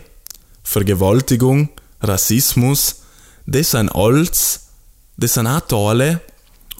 Vergewaltigung, 0.63 1.69
Rassismus, 2.01 3.03
das 3.45 3.71
sind 3.71 3.89
alles, 3.89 4.61
das 5.17 5.35
sind 5.35 5.45
auch 5.45 5.61
Teile 5.61 6.19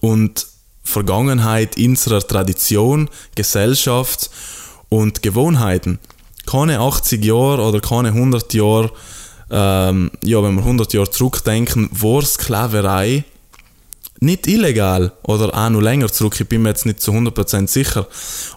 und 0.01 0.47
Vergangenheit 0.83 1.77
unserer 1.77 2.25
Tradition, 2.25 3.07
Gesellschaft 3.35 4.31
und 4.89 5.21
Gewohnheiten. 5.21 5.99
Keine 6.47 6.79
80 6.79 7.23
Jahre 7.23 7.61
oder 7.61 7.81
keine 7.81 8.09
100 8.09 8.53
Jahre, 8.55 8.91
ähm, 9.49 10.11
ja, 10.23 10.43
wenn 10.43 10.55
wir 10.55 10.61
100 10.63 10.93
Jahre 10.93 11.09
zurückdenken, 11.09 11.89
war 11.91 12.21
Sklaverei 12.23 13.23
nicht 14.19 14.47
illegal 14.47 15.11
oder 15.23 15.53
auch 15.55 15.69
noch 15.69 15.81
länger 15.81 16.11
zurück, 16.11 16.39
ich 16.39 16.47
bin 16.47 16.63
mir 16.63 16.69
jetzt 16.69 16.85
nicht 16.85 17.01
zu 17.01 17.11
100% 17.11 17.67
sicher, 17.67 18.07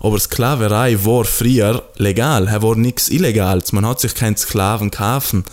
aber 0.00 0.18
Sklaverei 0.18 1.04
war 1.04 1.25
früher 1.25 1.82
legal, 1.97 2.49
es 2.49 2.62
war 2.62 2.76
nichts 2.76 3.09
Illegales, 3.09 3.73
man 3.73 3.87
hat 3.87 4.00
sich 4.00 4.14
keinen 4.14 4.37
Sklaven 4.37 4.90
kaufen. 4.90 5.44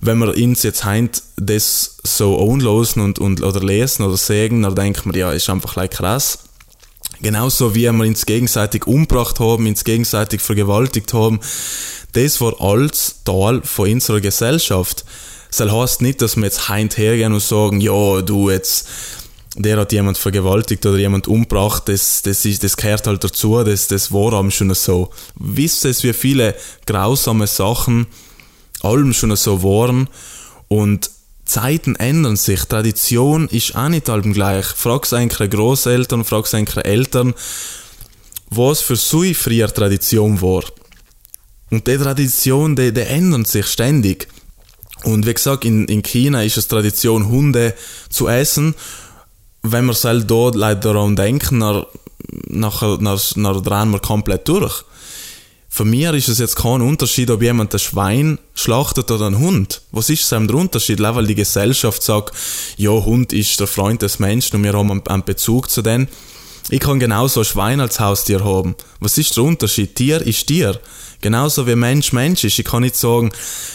Wenn 0.00 0.18
wir 0.18 0.28
uns 0.28 0.62
jetzt 0.62 0.84
heint 0.84 1.22
das 1.36 1.96
so 2.04 2.40
anlosen 2.40 3.02
und, 3.02 3.18
und, 3.18 3.42
oder 3.42 3.60
lesen 3.60 4.04
oder 4.04 4.16
sehen, 4.16 4.62
dann 4.62 4.76
denkt 4.76 5.04
man, 5.04 5.16
ja, 5.16 5.32
ist 5.32 5.50
einfach 5.50 5.74
like 5.74 5.90
krass. 5.90 6.38
Genauso 7.20 7.74
wie 7.74 7.90
wir 7.90 7.92
uns 7.92 8.26
gegenseitig 8.26 8.86
umgebracht 8.86 9.40
haben, 9.40 9.66
uns 9.66 9.84
gegenseitig 9.84 10.40
vergewaltigt 10.40 11.12
haben, 11.14 11.40
das 12.12 12.40
war 12.40 12.60
alles 12.60 13.22
Teil 13.24 13.60
von 13.64 13.92
unserer 13.92 14.20
Gesellschaft. 14.20 15.04
Das 15.56 15.72
heißt 15.72 16.02
nicht, 16.02 16.22
dass 16.22 16.36
wir 16.36 16.44
jetzt 16.44 16.68
heint 16.68 16.96
hergehen 16.96 17.32
und 17.32 17.42
sagen, 17.42 17.80
ja, 17.80 18.22
du 18.22 18.50
jetzt, 18.50 18.88
der 19.56 19.78
hat 19.78 19.92
jemand 19.92 20.18
vergewaltigt 20.18 20.84
oder 20.86 20.98
jemand 20.98 21.26
umgebracht, 21.26 21.88
das, 21.88 22.22
das, 22.22 22.44
ist, 22.44 22.62
das 22.62 22.76
gehört 22.76 23.06
halt 23.06 23.24
dazu, 23.24 23.62
das, 23.64 23.88
das 23.88 24.12
war 24.12 24.34
am 24.34 24.50
schon 24.50 24.72
so. 24.74 25.10
Wisst 25.34 25.84
ihr, 25.84 25.94
wie 26.02 26.12
viele 26.12 26.54
grausame 26.86 27.46
Sachen 27.46 28.06
allem 28.82 29.12
schon 29.12 29.34
so 29.36 29.62
waren 29.62 30.08
und 30.68 31.10
Zeiten 31.48 31.96
ändern 31.96 32.36
sich, 32.36 32.64
Tradition 32.64 33.48
ist 33.48 33.74
auch 33.74 33.88
nicht 33.88 34.10
allem 34.10 34.34
gleich. 34.34 34.66
Fragst 34.66 35.14
eigentlich 35.14 35.50
Großeltern, 35.50 36.24
fragst 36.24 36.54
eigentlich 36.54 36.84
Eltern, 36.84 37.34
was 38.50 38.82
für 38.82 38.96
so 38.96 39.24
früher 39.34 39.72
Tradition 39.72 40.40
war. 40.42 40.62
Und 41.70 41.86
die 41.86 41.96
Tradition, 41.96 42.76
die, 42.76 42.92
die 42.92 43.00
ändern 43.00 43.46
sich 43.46 43.66
ständig. 43.66 44.28
Und 45.04 45.26
wie 45.26 45.34
gesagt, 45.34 45.64
in, 45.64 45.86
in 45.86 46.02
China 46.02 46.42
ist 46.42 46.58
es 46.58 46.68
Tradition, 46.68 47.28
Hunde 47.28 47.74
zu 48.10 48.28
essen. 48.28 48.74
Wenn 49.62 49.86
wir 49.86 49.94
selbst 49.94 50.30
dort 50.30 50.54
leider 50.54 50.92
daran 50.92 51.16
denken, 51.16 51.60
dann, 51.60 51.86
nachher, 52.48 52.98
drehen 52.98 53.90
wir 53.90 54.00
komplett 54.00 54.48
durch. 54.48 54.84
Für 55.78 55.84
mich 55.84 56.06
ist 56.06 56.28
es 56.28 56.40
jetzt 56.40 56.56
kein 56.56 56.80
Unterschied, 56.80 57.30
ob 57.30 57.40
jemand 57.40 57.72
ein 57.72 57.78
Schwein 57.78 58.40
schlachtet 58.56 59.12
oder 59.12 59.28
ein 59.28 59.38
Hund. 59.38 59.80
Was 59.92 60.10
ist 60.10 60.28
der 60.32 60.40
Unterschied? 60.40 60.98
Weil 61.00 61.28
die 61.28 61.36
Gesellschaft 61.36 62.02
sagt, 62.02 62.34
ja, 62.76 62.90
Hund 62.90 63.32
ist 63.32 63.60
der 63.60 63.68
Freund 63.68 64.02
des 64.02 64.18
Menschen 64.18 64.56
und 64.56 64.64
wir 64.64 64.72
haben 64.72 65.06
einen 65.06 65.22
Bezug 65.22 65.70
zu 65.70 65.80
denen. 65.80 66.08
Ich 66.68 66.80
kann 66.80 66.98
genauso 66.98 67.42
ein 67.42 67.44
Schwein 67.44 67.78
als 67.78 68.00
Haustier 68.00 68.44
haben. 68.44 68.74
Was 68.98 69.18
ist 69.18 69.36
der 69.36 69.44
Unterschied? 69.44 69.94
Tier 69.94 70.20
ist 70.20 70.48
Tier. 70.48 70.80
Genauso 71.20 71.64
wie 71.68 71.76
Mensch 71.76 72.12
Mensch 72.12 72.42
ist. 72.42 72.58
Ich 72.58 72.64
kann 72.64 72.82
nicht 72.82 72.96
sagen, 72.96 73.30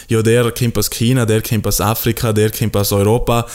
ja, 0.08 0.20
der 0.20 0.52
kommt 0.52 0.76
aus 0.76 0.90
China, 0.90 1.24
der 1.24 1.40
kommt 1.40 1.66
aus 1.66 1.80
Afrika, 1.80 2.34
der 2.34 2.50
kommt 2.50 2.76
aus 2.76 2.92
Europa. 2.92 3.46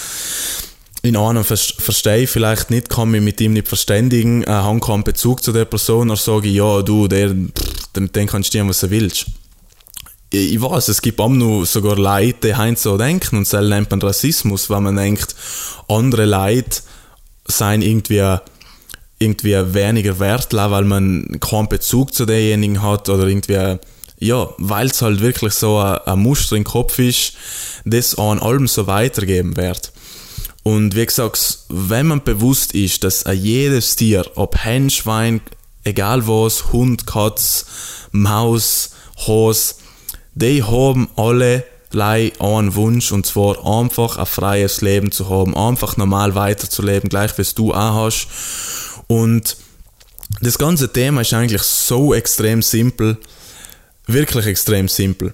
In 1.04 1.16
einem 1.16 1.46
verstehe 1.46 2.24
ich 2.24 2.30
vielleicht 2.32 2.72
nicht, 2.72 2.90
kann 2.90 3.12
mich 3.12 3.22
mit 3.22 3.40
ihm 3.40 3.54
nicht 3.54 3.68
verständigen, 3.68 4.44
äh, 4.44 4.48
habe 4.48 4.80
keinen 4.80 5.04
Bezug 5.04 5.42
zu 5.42 5.54
der 5.54 5.66
Person, 5.66 6.10
oder 6.10 6.18
sage 6.18 6.50
ich, 6.50 6.56
ja, 6.56 6.82
du, 6.82 7.08
der, 7.08 7.34
mit 8.00 8.16
dem 8.16 8.28
kannst 8.28 8.54
du 8.54 8.60
tun, 8.60 8.70
was 8.70 8.80
du 8.80 8.90
willst. 8.90 9.26
Ich, 10.32 10.62
weiß, 10.62 10.90
es 10.90 11.02
gibt 11.02 11.20
auch 11.20 11.30
noch 11.30 11.66
sogar 11.66 11.98
Leute, 11.98 12.54
die 12.54 12.76
so 12.76 12.98
denken, 12.98 13.38
und 13.38 13.52
das 13.52 13.68
nennt 13.68 13.90
man 13.90 14.02
Rassismus, 14.02 14.70
wenn 14.70 14.84
man 14.84 14.96
denkt, 14.96 15.36
andere 15.88 16.26
Leute 16.26 16.82
seien 17.48 17.82
irgendwie 17.82 18.38
irgendwie 19.20 19.74
weniger 19.74 20.20
wert, 20.20 20.54
weil 20.54 20.86
man 20.86 21.40
keinen 21.42 21.68
Bezug 21.68 22.14
zu 22.14 22.26
denjenigen 22.26 22.82
hat 22.82 23.10
oder 23.10 23.28
irgendwie, 23.28 23.78
ja, 24.20 24.50
weil 24.58 24.88
es 24.88 25.02
halt 25.02 25.20
wirklich 25.20 25.54
so 25.54 25.78
ein, 25.78 26.20
Muster 26.20 26.56
im 26.56 26.64
Kopf 26.64 27.00
ist, 27.00 27.34
das 27.86 28.18
an 28.18 28.40
allem 28.40 28.68
so 28.68 28.88
weitergeben 28.88 29.58
wird. 29.58 29.92
Und 30.64 30.96
wie 30.96 31.06
gesagt, 31.06 31.60
wenn 31.70 32.08
man 32.08 32.24
bewusst 32.24 32.74
ist, 32.74 33.04
dass 33.04 33.26
jedes 33.32 33.96
Tier, 33.96 34.26
ob 34.36 34.64
Hen, 34.64 34.90
Schwein, 34.90 35.42
egal 35.90 36.28
was, 36.28 36.72
Hund, 36.72 37.06
Katz, 37.06 37.66
Maus, 38.12 38.92
Hase, 39.28 39.76
die 40.34 40.64
haben 40.64 41.10
alle 41.16 41.66
einen 41.92 42.76
Wunsch 42.76 43.12
und 43.12 43.26
zwar 43.26 43.66
einfach 43.66 44.18
ein 44.18 44.26
freies 44.28 44.82
Leben 44.82 45.12
zu 45.12 45.30
haben, 45.30 45.58
einfach 45.58 45.98
normal 45.98 46.36
weiterzuleben, 46.36 47.10
gleich 47.10 47.36
wie 47.38 47.42
es 47.42 47.56
du 47.56 47.74
auch 47.74 48.06
hast. 48.06 48.28
Und 49.08 49.58
das 50.42 50.60
ganze 50.60 50.94
Thema 50.94 51.22
ist 51.22 51.34
eigentlich 51.34 51.64
so 51.64 52.14
extrem 52.14 52.62
simpel, 52.62 53.18
wirklich 54.06 54.46
extrem 54.46 54.88
simpel. 54.88 55.34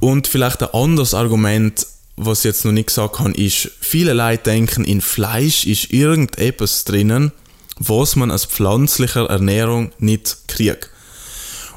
Und 0.00 0.26
vielleicht 0.26 0.62
ein 0.62 0.74
anderes 0.74 1.14
Argument, 1.14 1.86
was 2.16 2.40
ich 2.40 2.44
jetzt 2.46 2.64
noch 2.64 2.72
nicht 2.72 2.88
gesagt 2.88 3.20
habe, 3.20 3.32
ist, 3.32 3.70
viele 3.80 4.12
Leute 4.12 4.42
denken, 4.42 4.84
in 4.84 5.00
Fleisch 5.00 5.66
ist 5.66 5.92
irgendetwas 5.92 6.84
drinnen, 6.84 7.30
was 7.78 8.16
man 8.16 8.30
als 8.30 8.44
pflanzlicher 8.44 9.28
Ernährung 9.28 9.92
nicht 9.98 10.48
kriegt. 10.48 10.90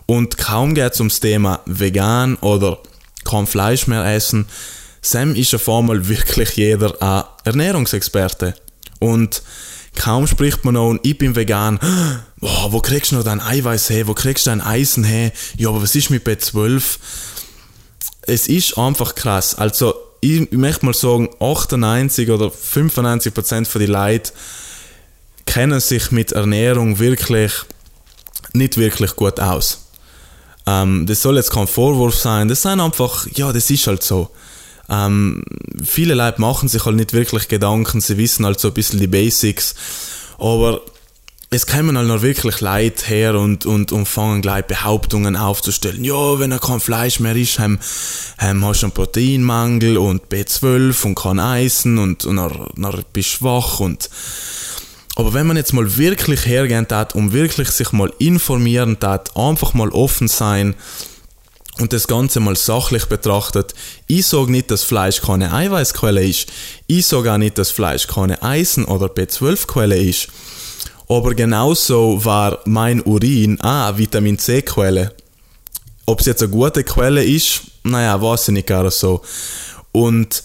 Und 0.06 0.38
kaum 0.38 0.76
geht 0.76 0.94
es 0.94 1.00
ums 1.00 1.20
Thema 1.20 1.62
vegan 1.66 2.36
oder 2.36 2.80
kein 3.24 3.48
Fleisch 3.48 3.88
mehr 3.88 4.06
essen, 4.06 4.46
Sam 5.02 5.36
ist 5.36 5.54
auf 5.54 5.70
einmal 5.70 6.08
wirklich 6.08 6.56
jeder 6.56 7.02
ein 7.02 7.24
Ernährungsexperte. 7.44 8.56
Und 9.00 9.44
Kaum 9.96 10.28
spricht 10.28 10.66
man 10.66 10.74
noch, 10.76 10.98
ich 11.04 11.18
bin 11.18 11.36
vegan. 11.36 11.80
Oh, 12.42 12.72
wo 12.74 12.80
kriegst 12.80 13.12
du 13.12 13.16
noch 13.16 13.24
dein 13.24 13.42
Eiweiß 13.42 13.90
her? 13.90 14.06
Wo 14.06 14.14
kriegst 14.14 14.46
du 14.46 14.52
dein 14.52 14.62
Eisen 14.62 15.04
her? 15.04 15.32
Ja, 15.58 15.70
aber 15.70 15.82
was 15.82 15.96
ist 15.96 16.12
mit 16.12 16.28
B12? 16.28 17.00
Es 18.22 18.48
ist 18.48 18.78
einfach 18.78 19.16
krass. 19.16 19.56
Also, 19.56 19.96
ich, 20.22 20.52
möchte 20.52 20.86
mal 20.86 20.94
sagen, 20.94 21.30
98 21.40 22.30
oder 22.30 22.52
95 22.52 23.34
Prozent 23.34 23.68
von 23.68 23.82
den 23.82 23.90
Leuten 23.90 24.32
kennen 25.46 25.80
sich 25.80 26.12
mit 26.12 26.32
Ernährung 26.32 27.00
wirklich 27.00 27.52
nicht 28.54 28.78
wirklich 28.78 29.16
gut 29.16 29.40
aus. 29.40 29.86
Ähm, 30.66 31.06
das 31.06 31.22
soll 31.22 31.36
jetzt 31.38 31.52
kein 31.52 31.68
Vorwurf 31.68 32.16
sein. 32.16 32.48
Das 32.48 32.64
sind 32.64 32.80
einfach, 32.80 33.28
ja, 33.36 33.54
das 33.54 33.70
ist 33.70 33.88
halt 33.88 34.04
so. 34.04 34.32
Ähm, 34.90 35.44
viele 35.84 36.14
Leute 36.14 36.42
machen 36.42 36.70
sich 36.70 36.86
halt 36.86 36.96
nicht 36.96 37.14
wirklich 37.14 37.48
Gedanken, 37.48 38.02
sie 38.02 38.18
wissen 38.18 38.46
halt 38.46 38.60
so 38.60 38.68
ein 38.68 38.74
bisschen 38.74 39.00
die 39.00 39.08
Basics, 39.08 39.74
aber 40.38 40.82
es 41.50 41.66
kommen 41.66 41.98
halt 41.98 42.08
noch 42.08 42.22
wirklich 42.22 42.62
Leute 42.62 43.06
her 43.06 43.36
und, 43.36 43.66
und, 43.66 43.92
und 43.92 44.06
fangen 44.08 44.42
gleich 44.42 44.66
Behauptungen 44.66 45.36
aufzustellen. 45.36 46.04
Ja, 46.04 46.38
wenn 46.38 46.52
er 46.52 46.60
kein 46.60 46.80
Fleisch 46.80 47.20
mehr 47.20 47.36
ist, 47.36 47.60
haben, 47.60 47.80
haben 48.38 48.66
hast 48.66 48.82
du 48.82 48.88
einen 48.88 48.94
Proteinmangel 48.94 49.98
und 49.98 50.28
B12 50.28 51.06
und 51.06 51.16
kein 51.16 51.40
Eisen 51.40 51.98
und, 51.98 52.26
und 52.26 52.36
dann, 52.36 52.68
dann 52.76 53.06
bist 53.14 53.30
du 53.30 53.38
schwach 53.38 53.80
und 53.80 54.10
aber 55.16 55.34
wenn 55.34 55.48
man 55.48 55.58
jetzt 55.58 55.74
mal 55.74 55.98
wirklich 55.98 56.46
hergehen 56.46 56.88
hat 56.92 57.16
und 57.16 57.34
wirklich 57.34 57.70
sich 57.70 57.92
mal 57.92 58.12
informieren 58.20 58.98
hat, 59.02 59.36
einfach 59.36 59.74
mal 59.74 59.90
offen 59.90 60.28
sein, 60.28 60.76
und 61.80 61.92
das 61.92 62.08
Ganze 62.08 62.40
mal 62.40 62.56
sachlich 62.56 63.06
betrachtet, 63.08 63.74
ich 64.08 64.26
sage 64.26 64.52
nicht, 64.52 64.72
dass 64.72 64.84
Fleisch 64.84 65.22
keine 65.22 65.52
Eiweißquelle 65.52 66.26
ist. 66.26 66.50
Ich 66.88 67.06
sage 67.06 67.34
auch 67.34 67.38
nicht, 67.38 67.58
dass 67.58 67.72
Fleisch 67.72 68.08
keine 68.08 68.42
Eisen- 68.42 68.86
oder 68.86 69.08
B12-Quelle 69.08 69.98
ist. 69.98 70.30
Aber 71.10 71.36
genauso 71.36 72.24
war 72.24 72.60
mein 72.66 73.02
Urin 73.02 73.60
auch 73.62 73.98
Vitamin 73.98 74.40
C-Quelle. 74.40 75.14
Ob 76.06 76.22
es 76.22 76.28
jetzt 76.28 76.44
eine 76.44 76.52
gute 76.52 76.84
Quelle 76.84 77.24
ist, 77.24 77.62
naja, 77.84 78.22
weiß 78.22 78.48
ich 78.48 78.54
nicht 78.54 78.68
gar 78.68 78.90
so. 78.90 79.22
Und 79.92 80.44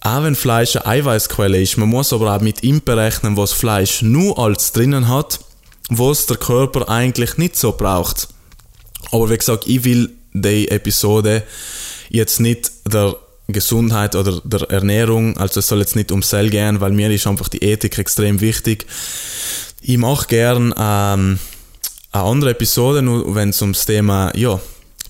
auch 0.00 0.22
wenn 0.22 0.34
Fleisch 0.34 0.76
eine 0.76 0.86
Eiweißquelle 0.86 1.60
ist, 1.60 1.76
man 1.76 1.88
muss 1.88 2.12
aber 2.12 2.34
auch 2.34 2.40
mit 2.40 2.62
ihm 2.62 2.82
berechnen, 2.82 3.36
was 3.36 3.52
Fleisch 3.52 4.02
nur 4.02 4.38
als 4.38 4.72
drinnen 4.72 5.08
hat, 5.08 5.40
was 5.88 6.26
der 6.26 6.36
Körper 6.36 6.88
eigentlich 6.88 7.36
nicht 7.36 7.56
so 7.56 7.72
braucht. 7.72 8.28
Aber 9.10 9.30
wie 9.30 9.36
gesagt, 9.38 9.66
ich 9.66 9.84
will 9.84 10.10
der 10.32 10.70
Episode 10.70 11.42
jetzt 12.10 12.40
nicht 12.40 12.70
der 12.86 13.16
Gesundheit 13.48 14.14
oder 14.14 14.40
der 14.44 14.70
Ernährung, 14.70 15.36
also 15.38 15.60
es 15.60 15.68
soll 15.68 15.80
jetzt 15.80 15.96
nicht 15.96 16.12
um 16.12 16.22
Cell 16.22 16.50
gehen, 16.50 16.80
weil 16.80 16.92
mir 16.92 17.10
ist 17.10 17.26
einfach 17.26 17.48
die 17.48 17.62
Ethik 17.62 17.98
extrem 17.98 18.40
wichtig. 18.40 18.86
Ich 19.80 19.96
mache 19.96 20.26
gern 20.28 20.74
ähm, 20.78 21.38
eine 22.12 22.24
andere 22.24 22.50
Episode, 22.50 23.02
wenn 23.34 23.50
es 23.50 23.62
ums 23.62 23.86
Thema 23.86 24.36
ja, 24.36 24.60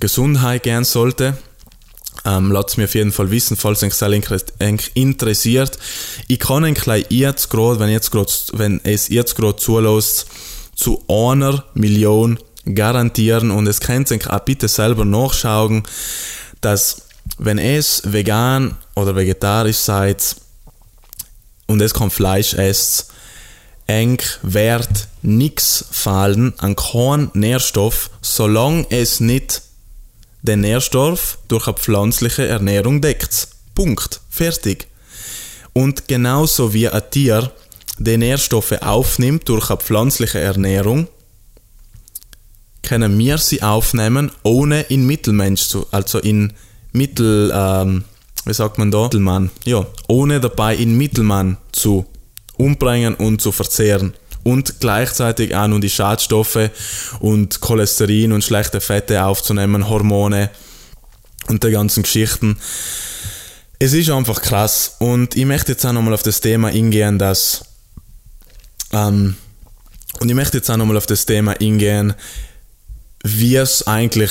Gesundheit 0.01 0.63
gehen 0.63 0.85
sollte. 0.85 1.37
Ähm, 2.25 2.53
Lasst 2.53 2.79
mir 2.79 2.85
auf 2.85 2.95
jeden 2.95 3.13
Fall 3.13 3.31
wissen, 3.31 3.57
falls 3.57 3.83
euch 3.83 3.95
sehr 3.95 4.11
interessiert. 4.95 5.79
Ich 6.27 6.39
kann 6.39 6.65
euch 6.65 6.75
gleich 6.75 7.07
jetzt 7.11 7.51
gerade, 7.51 7.79
wenn, 7.81 8.01
wenn 8.53 8.81
es 8.85 9.09
jetzt 9.09 9.37
gerade 9.37 9.57
zulässt, 9.57 10.27
zu 10.75 11.03
einer 11.09 11.65
Million 11.75 12.39
garantieren 12.75 13.51
und 13.51 13.67
es 13.67 13.81
könnt 13.81 14.11
ihr 14.11 14.33
auch 14.33 14.41
bitte 14.41 14.69
selber 14.69 15.05
nachschauen, 15.05 15.83
dass 16.61 17.03
wenn 17.39 17.59
es 17.59 18.03
vegan 18.05 18.77
oder 18.95 19.17
vegetarisch 19.17 19.77
seid 19.77 20.37
und 21.67 21.81
es 21.81 21.95
kein 21.95 22.11
Fleisch 22.11 22.55
esst, 22.55 23.13
eng 23.87 24.21
wird 24.43 25.09
nichts 25.23 25.85
fallen 25.91 26.55
an 26.59 26.77
keinen 26.77 27.31
Nährstoff, 27.35 28.11
solange 28.21 28.87
es 28.91 29.21
nicht 29.21 29.63
den 30.43 30.61
Nährstoff 30.61 31.39
durch 31.49 31.67
eine 31.67 31.77
pflanzliche 31.77 32.47
Ernährung 32.47 33.01
deckt. 33.01 33.49
Punkt. 33.75 34.21
Fertig. 34.31 34.89
Und 35.73 36.09
genauso 36.09 36.73
wie 36.73 36.89
ein 36.89 37.03
Tier 37.11 37.53
die 37.99 38.17
Nährstoffe 38.17 38.81
aufnimmt 38.81 39.49
durch 39.49 39.71
eine 39.71 39.79
pflanzliche 39.79 40.41
Ernährung, 40.41 41.09
können 42.83 43.19
wir 43.19 43.39
sie 43.39 43.63
aufnehmen, 43.63 44.31
ohne 44.43 44.83
in 44.83 45.07
Mittelmensch 45.07 45.67
zu, 45.67 45.87
also 45.91 46.19
in 46.19 46.53
Mittel, 46.93 47.53
ähm, 47.55 48.05
wie 48.45 48.55
sagt 48.55 48.79
man 48.79 48.91
da? 48.91 49.05
Mittelmann. 49.05 49.51
Ja, 49.65 49.87
ohne 50.07 50.41
dabei 50.41 50.77
in 50.77 50.97
Mittelmann 50.97 51.59
zu 51.73 52.07
umbringen 52.57 53.15
und 53.15 53.41
zu 53.41 53.53
verzehren. 53.53 54.15
Und 54.49 54.81
gleichzeitig 54.81 55.55
auch 55.55 55.67
nur 55.67 55.79
die 55.79 55.91
Schadstoffe 55.91 56.71
und 57.21 57.61
Cholesterin 57.61 58.33
und 58.33 58.43
schlechte 58.43 58.81
Fette 58.81 59.23
aufzunehmen, 59.23 59.91
Hormone 59.91 60.49
und 61.49 61.65
die 61.65 61.71
ganzen 61.71 62.03
Geschichten. 62.03 62.57
Es 63.79 63.93
ist 63.93 64.09
einfach 64.09 64.41
krass. 64.41 64.97
Und 65.01 65.37
ich 65.37 65.45
möchte 65.45 65.73
jetzt 65.73 65.85
auch 65.85 65.93
nochmal 65.93 66.15
auf 66.15 66.23
das 66.23 66.41
Thema 66.41 66.69
eingehen, 66.69 67.19
dass. 67.19 67.67
Ähm, 68.91 69.37
und 70.19 70.31
ich 70.31 70.35
möchte 70.35 70.57
jetzt 70.57 70.71
auch 70.71 70.79
nochmal 70.79 70.97
auf 70.97 71.05
das 71.05 71.27
Thema 71.27 71.53
eingehen, 71.61 72.15
wie 73.23 73.57
es 73.57 73.87
eigentlich 73.87 74.31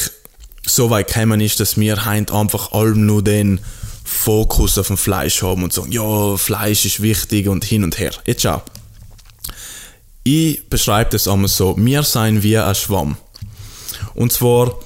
so 0.66 0.90
weit 0.90 1.14
gekommen 1.14 1.42
ist, 1.42 1.60
dass 1.60 1.78
wir 1.78 2.08
heute 2.08 2.34
einfach 2.34 2.72
allem 2.72 3.06
nur 3.06 3.24
den 3.24 3.60
Fokus 4.04 4.80
auf 4.80 4.88
dem 4.88 4.98
Fleisch 4.98 5.44
haben 5.44 5.62
und 5.62 5.74
sagen, 5.74 5.92
ja, 5.92 6.38
Fleisch 6.38 6.86
ist 6.86 7.04
wichtig 7.04 7.48
und 7.48 7.64
hin 7.64 7.84
und 7.84 8.00
her. 8.00 8.14
Jetzt 8.26 8.42
schau. 8.42 8.64
Ich 10.30 10.68
beschreibe 10.68 11.12
das 11.12 11.30
einmal 11.30 11.48
so, 11.48 11.74
wir 11.78 12.04
seien 12.04 12.44
wie 12.44 12.58
ein 12.58 12.76
Schwamm. 12.76 13.16
Und 14.14 14.34
zwar 14.34 14.78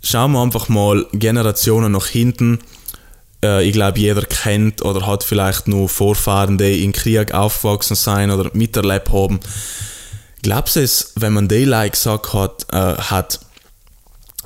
schauen 0.00 0.30
wir 0.30 0.40
einfach 0.40 0.68
mal 0.68 1.08
Generationen 1.12 1.90
nach 1.90 2.06
hinten. 2.06 2.60
Äh, 3.42 3.64
ich 3.64 3.72
glaube, 3.72 3.98
jeder 3.98 4.22
kennt 4.22 4.84
oder 4.84 5.08
hat 5.08 5.24
vielleicht 5.24 5.66
nur 5.66 5.88
Vorfahren, 5.88 6.56
die 6.56 6.84
in 6.84 6.92
Krieg 6.92 7.34
aufgewachsen 7.34 7.96
sein 7.96 8.30
oder 8.30 8.48
miterlebt 8.52 9.08
haben. 9.08 9.40
Glaubst 10.42 10.76
du 10.76 10.82
es, 10.82 11.14
wenn 11.16 11.32
man 11.32 11.48
die 11.48 11.64
like 11.64 11.94
gesagt 11.94 12.32
hat, 12.32 12.66
äh, 12.72 12.94
hat, 12.96 13.40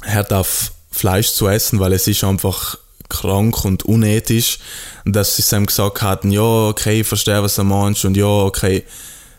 hört 0.05 0.33
auf 0.33 0.73
Fleisch 0.91 1.33
zu 1.33 1.49
essen, 1.49 1.81
weil 1.81 1.93
es 1.93 2.07
ist 2.07 2.25
einfach 2.25 2.79
krank 3.11 3.63
und 3.67 3.83
unethisch, 3.83 4.59
dass 5.05 5.37
sie 5.37 5.55
ihm 5.55 5.67
gesagt 5.67 6.01
hatten, 6.01 6.31
ja, 6.31 6.41
okay, 6.41 7.03
ich 7.03 7.07
verstehe, 7.07 7.43
was 7.43 7.59
er 7.59 7.65
meinst 7.65 8.07
und 8.07 8.17
ja, 8.17 8.25
okay. 8.25 8.85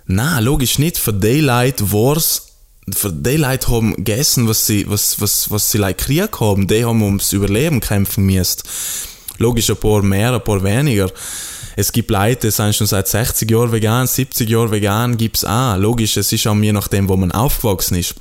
Nein, 0.08 0.44
logisch 0.44 0.80
nicht. 0.80 0.98
Für 0.98 1.12
Leute 1.12 1.92
war's, 1.92 2.48
für 2.94 3.10
Leute 3.10 3.68
haben 3.70 3.96
gegessen, 3.96 4.48
was 4.48 4.66
sie, 4.68 4.90
was, 4.90 5.20
was, 5.20 5.50
was 5.50 5.72
sie 5.72 5.80
like 5.80 5.98
Krieg 5.98 6.40
haben. 6.40 6.68
Die 6.68 6.86
haben 6.86 7.02
ums 7.02 7.34
Überleben 7.34 7.80
kämpfen 7.80 8.26
müssen. 8.26 8.62
Logisch, 9.38 9.70
ein 9.70 9.78
paar 9.78 10.02
mehr, 10.04 10.34
ein 10.34 10.44
paar 10.44 10.64
weniger. 10.64 11.12
Es 11.76 11.92
gibt 11.92 12.10
Leute, 12.10 12.48
die 12.48 12.52
sind 12.52 12.76
schon 12.76 12.88
seit 12.88 13.08
60 13.08 13.50
Jahren 13.52 13.72
vegan, 13.72 14.08
70 14.08 14.50
Jahren 14.50 14.72
vegan, 14.72 15.18
gibt's 15.18 15.44
auch. 15.44 15.76
Logisch, 15.76 16.16
es 16.16 16.32
ist 16.32 16.48
auch 16.48 16.56
je 16.56 16.72
nachdem, 16.72 17.10
wo 17.10 17.18
man 17.18 17.32
aufgewachsen 17.32 17.98
ist. 17.98 18.16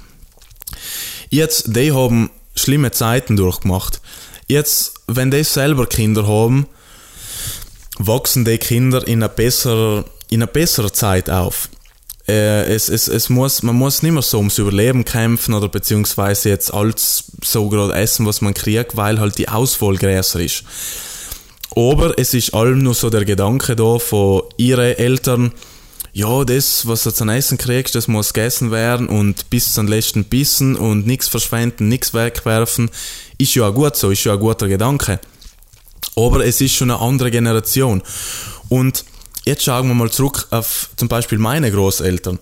Jetzt, 1.30 1.76
die 1.76 1.92
haben 1.92 2.30
schlimme 2.56 2.90
Zeiten 2.90 3.36
durchgemacht. 3.36 4.00
Jetzt, 4.48 4.94
wenn 5.06 5.30
die 5.30 5.44
selber 5.44 5.86
Kinder 5.86 6.26
haben, 6.26 6.66
wachsen 7.98 8.44
die 8.44 8.58
Kinder 8.58 9.06
in 9.06 9.22
einer 9.22 9.28
besseren, 9.28 10.04
in 10.30 10.42
einer 10.42 10.50
besseren 10.50 10.92
Zeit 10.92 11.30
auf. 11.30 11.68
Äh, 12.26 12.72
es, 12.74 12.88
es, 12.88 13.06
es 13.08 13.28
muss, 13.28 13.62
man 13.62 13.76
muss 13.76 14.02
nicht 14.02 14.12
mehr 14.12 14.22
so 14.22 14.38
ums 14.38 14.58
Überleben 14.58 15.04
kämpfen 15.04 15.52
oder 15.54 15.68
beziehungsweise 15.68 16.48
jetzt 16.48 16.72
alles 16.72 17.24
so 17.42 17.68
gerade 17.68 17.94
essen, 17.94 18.24
was 18.24 18.40
man 18.40 18.54
kriegt, 18.54 18.96
weil 18.96 19.20
halt 19.20 19.36
die 19.36 19.48
Auswahl 19.48 19.96
größer 19.96 20.40
ist. 20.40 20.64
Aber 21.76 22.18
es 22.18 22.32
ist 22.34 22.54
allem 22.54 22.82
nur 22.82 22.94
so 22.94 23.10
der 23.10 23.24
Gedanke 23.24 23.76
da 23.76 23.98
von 23.98 24.42
ihren 24.56 24.96
Eltern, 24.96 25.52
ja, 26.12 26.44
das, 26.44 26.86
was 26.86 27.02
du 27.02 27.10
zum 27.10 27.28
Essen 27.28 27.58
kriegst, 27.58 27.96
das 27.96 28.06
muss 28.06 28.32
gegessen 28.32 28.70
werden 28.70 29.08
und 29.08 29.50
bis 29.50 29.74
zum 29.74 29.88
letzten 29.88 30.24
Bissen 30.24 30.76
und 30.76 31.08
nichts 31.08 31.26
verschwenden, 31.26 31.88
nichts 31.88 32.14
wegwerfen, 32.14 32.88
ist 33.36 33.56
ja 33.56 33.68
auch 33.68 33.74
gut 33.74 33.96
so, 33.96 34.10
ist 34.10 34.22
ja 34.22 34.34
ein 34.34 34.38
guter 34.38 34.68
Gedanke. 34.68 35.18
Aber 36.14 36.46
es 36.46 36.60
ist 36.60 36.74
schon 36.74 36.92
eine 36.92 37.00
andere 37.00 37.32
Generation. 37.32 38.00
Und 38.68 39.04
jetzt 39.44 39.64
schauen 39.64 39.88
wir 39.88 39.94
mal 39.94 40.10
zurück 40.10 40.46
auf 40.50 40.90
zum 40.96 41.08
Beispiel 41.08 41.38
meine 41.38 41.70
Großeltern. 41.70 42.38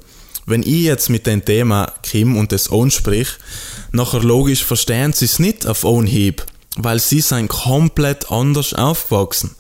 Wenn 0.47 0.62
ich 0.62 0.83
jetzt 0.83 1.09
mit 1.09 1.27
dem 1.27 1.45
Thema 1.45 1.93
Kim 2.03 2.37
und 2.37 2.51
das 2.53 2.71
Own 2.71 2.91
sprich, 2.91 3.29
nachher 3.93 4.23
logisch 4.23 4.65
verstehen 4.65 5.12
sie 5.12 5.27
es 5.27 5.38
nicht 5.38 5.67
auf 5.67 5.85
Own-Hieb, 5.85 6.45
weil 6.77 6.99
sie 6.99 7.21
sind 7.21 7.49
komplett 7.49 8.31
anders 8.31 8.75
aufgewachsen. 8.75 9.55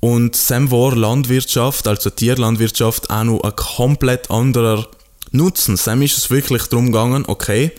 Und 0.00 0.36
Sam 0.36 0.70
war 0.70 0.94
Landwirtschaft, 0.94 1.88
also 1.88 2.10
Tierlandwirtschaft, 2.10 3.10
auch 3.10 3.24
noch 3.24 3.40
ein 3.40 3.56
komplett 3.56 4.30
anderer 4.30 4.86
Nutzen. 5.32 5.76
Sam 5.76 6.02
ist 6.02 6.18
es 6.18 6.30
wirklich 6.30 6.64
darum 6.64 6.86
gegangen, 6.86 7.24
okay, 7.26 7.72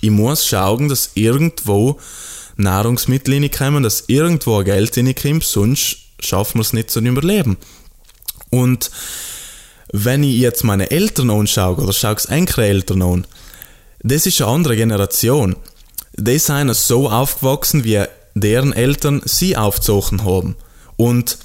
ich 0.00 0.10
muss 0.10 0.46
schauen, 0.46 0.88
dass 0.88 1.10
irgendwo 1.14 1.98
Nahrungsmittel 2.56 3.34
reinkommen, 3.34 3.82
dass 3.82 4.04
irgendwo 4.06 4.62
Geld 4.62 4.96
reinkommt, 4.96 5.44
sonst 5.44 5.98
schaffen 6.20 6.58
wir 6.58 6.62
es 6.62 6.72
nicht 6.72 6.90
zu 6.90 7.00
überleben. 7.00 7.56
Und 8.50 8.90
wenn 9.92 10.22
ich 10.22 10.36
jetzt 10.36 10.64
meine 10.64 10.90
Eltern 10.90 11.30
anschaue, 11.30 11.76
oder 11.76 11.92
schaue 11.92 12.16
Enkeleltern 12.28 13.02
an, 13.02 13.26
das 14.00 14.26
ist 14.26 14.40
eine 14.40 14.50
andere 14.50 14.76
Generation. 14.76 15.56
Die 16.16 16.38
sind 16.38 16.74
so 16.74 17.10
aufgewachsen, 17.10 17.84
wie 17.84 18.04
deren 18.34 18.72
Eltern 18.72 19.22
sie 19.24 19.56
aufgezogen 19.56 20.24
haben. 20.24 20.56
Und 20.96 21.38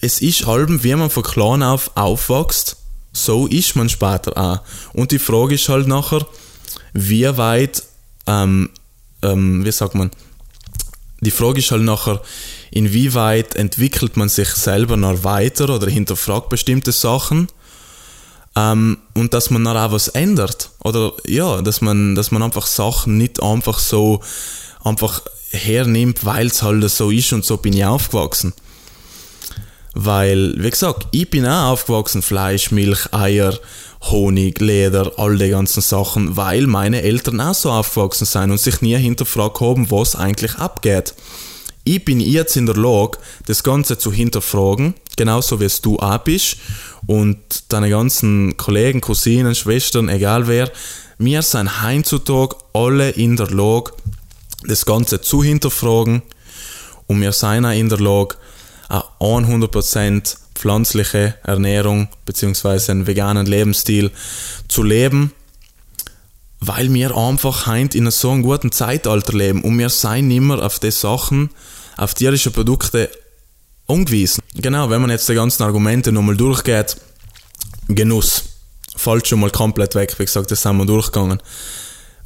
es 0.00 0.20
ist 0.20 0.46
halb, 0.46 0.82
wie 0.82 0.94
man 0.94 1.10
von 1.10 1.22
klein 1.22 1.62
auf 1.62 1.90
aufwächst, 1.94 2.76
so 3.12 3.46
ist 3.46 3.76
man 3.76 3.88
später 3.88 4.36
auch. 4.36 4.60
Und 4.92 5.12
die 5.12 5.18
Frage 5.18 5.54
ist 5.54 5.68
halt 5.68 5.86
nachher, 5.86 6.26
wie 6.92 7.24
weit, 7.36 7.82
ähm, 8.26 8.70
ähm, 9.22 9.64
wie 9.64 9.72
sagt 9.72 9.94
man, 9.94 10.10
die 11.24 11.30
Frage 11.30 11.58
ist 11.58 11.70
halt 11.70 11.82
nachher, 11.82 12.20
inwieweit 12.70 13.56
entwickelt 13.56 14.16
man 14.16 14.28
sich 14.28 14.48
selber 14.48 14.96
noch 14.96 15.24
weiter 15.24 15.68
oder 15.70 15.88
hinterfragt 15.88 16.48
bestimmte 16.48 16.92
Sachen 16.92 17.48
ähm, 18.56 18.98
und 19.14 19.34
dass 19.34 19.50
man 19.50 19.64
dann 19.64 19.76
auch 19.76 19.92
was 19.92 20.08
ändert. 20.08 20.70
Oder 20.80 21.12
ja, 21.26 21.62
dass 21.62 21.80
man, 21.80 22.14
dass 22.14 22.30
man 22.30 22.42
einfach 22.42 22.66
Sachen 22.66 23.18
nicht 23.18 23.42
einfach 23.42 23.78
so 23.78 24.20
einfach 24.82 25.22
hernimmt, 25.50 26.24
weil 26.24 26.48
es 26.48 26.62
halt 26.62 26.88
so 26.90 27.10
ist 27.10 27.32
und 27.32 27.44
so 27.44 27.56
bin 27.56 27.72
ich 27.72 27.84
aufgewachsen. 27.84 28.52
Weil, 29.94 30.54
wie 30.56 30.70
gesagt, 30.70 31.06
ich 31.12 31.30
bin 31.30 31.46
auch 31.46 31.72
aufgewachsen, 31.72 32.22
Fleisch, 32.22 32.70
Milch, 32.72 33.12
Eier, 33.12 33.58
Honig, 34.02 34.60
Leder, 34.60 35.12
all 35.16 35.38
die 35.38 35.48
ganzen 35.48 35.80
Sachen, 35.80 36.36
weil 36.36 36.66
meine 36.66 37.02
Eltern 37.02 37.40
auch 37.40 37.54
so 37.54 37.70
aufgewachsen 37.70 38.26
sind 38.26 38.50
und 38.50 38.60
sich 38.60 38.82
nie 38.82 38.96
hinterfragt 38.96 39.60
haben, 39.60 39.90
was 39.90 40.16
eigentlich 40.16 40.56
abgeht. 40.56 41.14
Ich 41.84 42.04
bin 42.04 42.20
jetzt 42.20 42.56
in 42.56 42.66
der 42.66 42.76
Lage, 42.76 43.18
das 43.46 43.62
Ganze 43.62 43.98
zu 43.98 44.12
hinterfragen, 44.12 44.94
genauso 45.16 45.60
wie 45.60 45.64
es 45.64 45.80
du 45.80 45.98
auch 45.98 46.18
bist 46.18 46.56
und 47.06 47.38
deine 47.68 47.90
ganzen 47.90 48.56
Kollegen, 48.56 49.00
Cousinen, 49.00 49.54
Schwestern, 49.54 50.08
egal 50.08 50.48
wer. 50.48 50.70
Wir 51.18 51.42
sind 51.42 51.82
heutzutage 51.82 52.56
alle 52.72 53.10
in 53.10 53.36
der 53.36 53.50
Lage, 53.50 53.92
das 54.66 54.86
Ganze 54.86 55.20
zu 55.20 55.42
hinterfragen 55.44 56.22
und 57.06 57.20
wir 57.20 57.32
sind 57.32 57.66
auch 57.66 57.72
in 57.72 57.88
der 57.88 58.00
Lage, 58.00 58.36
eine 59.20 59.46
100% 59.46 60.36
pflanzliche 60.54 61.34
Ernährung 61.42 62.08
bzw. 62.26 62.90
einen 62.90 63.06
veganen 63.06 63.46
Lebensstil 63.46 64.10
zu 64.68 64.82
leben, 64.82 65.32
weil 66.60 66.92
wir 66.92 67.16
einfach 67.16 67.66
heint 67.66 67.94
in 67.94 68.10
so 68.10 68.30
einem 68.30 68.42
guten 68.42 68.72
Zeitalter 68.72 69.32
leben 69.36 69.62
und 69.62 69.78
wir 69.78 69.90
seien 69.90 70.30
immer 70.30 70.62
auf 70.62 70.78
die 70.78 70.90
Sachen, 70.90 71.50
auf 71.96 72.14
tierische 72.14 72.50
Produkte 72.50 73.10
angewiesen. 73.86 74.42
Genau, 74.54 74.90
wenn 74.90 75.00
man 75.00 75.10
jetzt 75.10 75.28
die 75.28 75.34
ganzen 75.34 75.62
Argumente 75.62 76.12
nochmal 76.12 76.36
durchgeht, 76.36 76.96
Genuss, 77.88 78.44
fällt 78.96 79.26
schon 79.26 79.40
mal 79.40 79.50
komplett 79.50 79.94
weg, 79.94 80.14
wie 80.18 80.24
gesagt, 80.24 80.50
das 80.50 80.62
sind 80.62 80.76
wir 80.76 80.86
durchgegangen. 80.86 81.42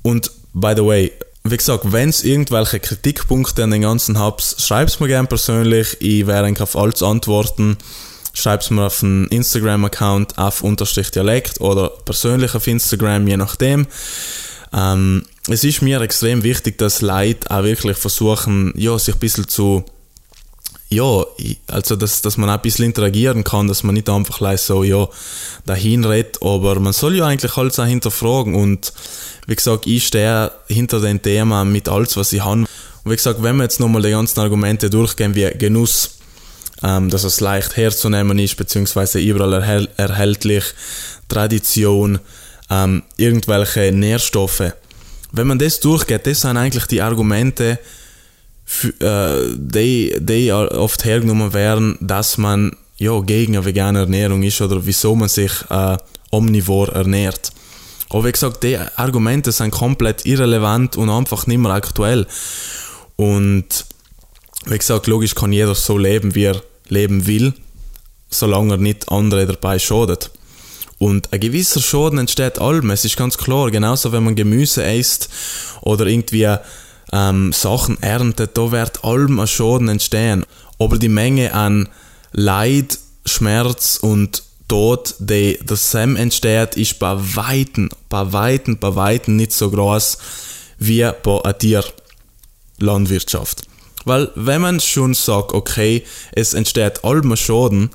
Und, 0.02 0.30
by 0.52 0.74
the 0.76 0.84
way, 0.84 1.12
wie 1.50 1.56
gesagt, 1.56 1.92
wenn 1.92 2.08
es 2.08 2.24
irgendwelche 2.24 2.80
Kritikpunkte 2.80 3.64
an 3.64 3.70
den 3.70 3.82
ganzen 3.82 4.18
habt, 4.18 4.56
schreibt 4.58 5.00
mir 5.00 5.08
gerne 5.08 5.28
persönlich, 5.28 5.96
ich 6.00 6.26
werde 6.26 6.62
auf 6.62 6.76
alles 6.76 7.02
antworten. 7.02 7.76
Schreibt 8.32 8.70
mir 8.70 8.86
auf 8.86 9.00
den 9.00 9.26
Instagram-Account 9.26 10.38
auf 10.38 10.62
unterstrich 10.62 11.10
Dialekt 11.10 11.60
oder 11.60 11.90
persönlich 12.04 12.54
auf 12.54 12.66
Instagram, 12.66 13.26
je 13.26 13.36
nachdem. 13.36 13.86
Ähm, 14.72 15.24
es 15.48 15.64
ist 15.64 15.82
mir 15.82 16.00
extrem 16.00 16.42
wichtig, 16.42 16.78
dass 16.78 17.00
Leute 17.00 17.50
auch 17.50 17.64
wirklich 17.64 17.96
versuchen, 17.96 18.72
ja, 18.76 18.98
sich 18.98 19.14
ein 19.14 19.20
bisschen 19.20 19.48
zu, 19.48 19.84
ja, 20.90 21.24
also 21.66 21.96
dass, 21.96 22.22
dass 22.22 22.38
man 22.38 22.48
auch 22.48 22.54
ein 22.54 22.62
bisschen 22.62 22.86
interagieren 22.86 23.44
kann, 23.44 23.68
dass 23.68 23.82
man 23.82 23.94
nicht 23.94 24.08
einfach 24.08 24.38
gleich 24.38 24.62
so, 24.62 24.84
ja, 24.84 25.06
dahin 25.66 26.04
redet, 26.04 26.38
aber 26.42 26.80
man 26.80 26.94
soll 26.94 27.16
ja 27.16 27.26
eigentlich 27.26 27.56
alles 27.56 27.78
auch 27.78 27.84
hinterfragen 27.84 28.54
und 28.54 28.92
wie 29.46 29.54
gesagt, 29.54 29.86
ich 29.86 30.06
stehe 30.06 30.50
hinter 30.66 31.00
dem 31.00 31.20
Thema 31.20 31.64
mit 31.64 31.88
alles, 31.88 32.16
was 32.16 32.32
ich 32.32 32.44
habe. 32.44 32.60
Und 32.60 32.68
wie 33.04 33.16
gesagt, 33.16 33.42
wenn 33.42 33.56
wir 33.56 33.64
jetzt 33.64 33.80
nochmal 33.80 34.02
die 34.02 34.10
ganzen 34.10 34.40
Argumente 34.40 34.90
durchgehen, 34.90 35.34
wie 35.34 35.50
Genuss, 35.56 36.18
ähm, 36.82 37.10
dass 37.10 37.24
es 37.24 37.40
leicht 37.40 37.76
herzunehmen 37.76 38.38
ist, 38.38 38.56
beziehungsweise 38.56 39.20
überall 39.20 39.54
erhält, 39.54 39.90
erhältlich, 39.96 40.64
Tradition, 41.28 42.18
ähm, 42.70 43.02
irgendwelche 43.16 43.92
Nährstoffe. 43.92 44.72
Wenn 45.32 45.46
man 45.46 45.58
das 45.58 45.80
durchgeht, 45.80 46.26
das 46.26 46.42
sind 46.42 46.56
eigentlich 46.56 46.86
die 46.86 47.02
Argumente, 47.02 47.78
für, 48.70 48.88
äh, 49.00 49.56
die, 49.56 50.14
die 50.20 50.52
oft 50.52 51.06
hergenommen 51.06 51.54
werden, 51.54 51.96
dass 52.02 52.36
man 52.36 52.76
ja, 52.98 53.18
gegen 53.20 53.56
eine 53.56 53.64
vegane 53.64 54.00
Ernährung 54.00 54.42
ist 54.42 54.60
oder 54.60 54.84
wieso 54.84 55.16
man 55.16 55.30
sich 55.30 55.52
äh, 55.70 55.96
omnivor 56.30 56.90
ernährt. 56.90 57.50
Aber 58.10 58.26
wie 58.26 58.32
gesagt, 58.32 58.62
die 58.62 58.76
Argumente 58.76 59.52
sind 59.52 59.70
komplett 59.70 60.26
irrelevant 60.26 60.96
und 60.98 61.08
einfach 61.08 61.46
nicht 61.46 61.58
mehr 61.58 61.72
aktuell. 61.72 62.26
Und 63.16 63.86
wie 64.66 64.78
gesagt, 64.78 65.06
logisch 65.06 65.34
kann 65.34 65.52
jeder 65.52 65.74
so 65.74 65.96
leben, 65.96 66.34
wie 66.34 66.44
er 66.44 66.62
leben 66.88 67.26
will, 67.26 67.54
solange 68.28 68.74
er 68.74 68.78
nicht 68.78 69.10
andere 69.10 69.46
dabei 69.46 69.78
schadet. 69.78 70.30
Und 70.98 71.32
ein 71.32 71.40
gewisser 71.40 71.80
Schaden 71.80 72.18
entsteht 72.18 72.58
allem, 72.58 72.90
es 72.90 73.06
ist 73.06 73.16
ganz 73.16 73.38
klar. 73.38 73.70
Genauso, 73.70 74.12
wenn 74.12 74.24
man 74.24 74.36
Gemüse 74.36 74.82
isst 74.82 75.30
oder 75.80 76.06
irgendwie 76.06 76.58
ähm, 77.12 77.52
Sachen 77.52 78.02
erntet, 78.02 78.56
da 78.56 78.70
wird 78.72 79.04
allem 79.04 79.40
ein 79.40 79.46
Schaden 79.46 79.88
entstehen. 79.88 80.44
Aber 80.78 80.98
die 80.98 81.08
Menge 81.08 81.54
an 81.54 81.88
Leid, 82.32 82.98
Schmerz 83.24 83.98
und 84.00 84.42
Tod, 84.68 85.14
die 85.18 85.58
das 85.64 85.90
Sam 85.90 86.16
entsteht, 86.16 86.76
ist 86.76 86.98
bei 86.98 87.16
Weitem, 87.16 87.88
bei 88.10 88.32
Weitem, 88.32 88.78
bei 88.78 88.94
Weitem 88.94 89.36
nicht 89.36 89.52
so 89.52 89.70
groß 89.70 90.18
wie 90.78 91.10
bei 91.22 91.42
einer 91.42 91.58
Tierlandwirtschaft. 92.78 93.62
Weil 94.04 94.30
wenn 94.34 94.60
man 94.60 94.80
schon 94.80 95.14
sagt, 95.14 95.52
okay, 95.52 96.04
es 96.32 96.54
entsteht 96.54 97.04
allem 97.04 97.34
Schaden 97.36 97.90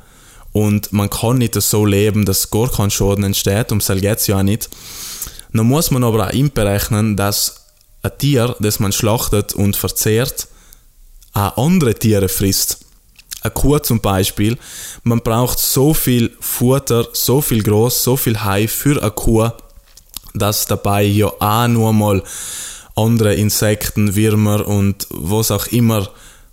und 0.51 0.91
man 0.91 1.09
kann 1.09 1.37
nicht 1.37 1.55
so 1.55 1.85
leben, 1.85 2.25
dass 2.25 2.49
gar 2.49 2.69
kein 2.71 2.91
Schaden 2.91 3.23
entsteht, 3.23 3.71
um 3.71 3.79
das 3.79 3.87
geht 3.87 4.19
es 4.19 4.27
ja 4.27 4.39
auch 4.39 4.43
nicht, 4.43 4.69
dann 5.53 5.67
muss 5.67 5.91
man 5.91 6.03
aber 6.03 6.25
auch 6.27 6.33
einberechnen, 6.33 7.15
dass 7.15 7.62
ein 8.03 8.11
Tier, 8.17 8.55
das 8.59 8.79
man 8.79 8.91
schlachtet 8.91 9.53
und 9.53 9.75
verzehrt, 9.75 10.47
auch 11.33 11.57
andere 11.57 11.95
Tiere 11.95 12.29
frisst. 12.29 12.79
Eine 13.41 13.51
Kuh 13.51 13.79
zum 13.79 13.99
Beispiel, 13.99 14.57
man 15.03 15.21
braucht 15.21 15.59
so 15.59 15.93
viel 15.93 16.31
Futter, 16.39 17.07
so 17.13 17.41
viel 17.41 17.63
Groß, 17.63 18.03
so 18.03 18.15
viel 18.15 18.43
Hai 18.43 18.67
für 18.67 19.01
eine 19.01 19.11
Kuh, 19.11 19.49
dass 20.33 20.65
dabei 20.65 21.03
ja 21.03 21.27
auch 21.27 21.67
nur 21.67 21.91
mal 21.91 22.23
andere 22.95 23.33
Insekten, 23.33 24.15
Würmer 24.15 24.67
und 24.67 25.07
was 25.09 25.51
auch 25.51 25.67
immer 25.67 26.09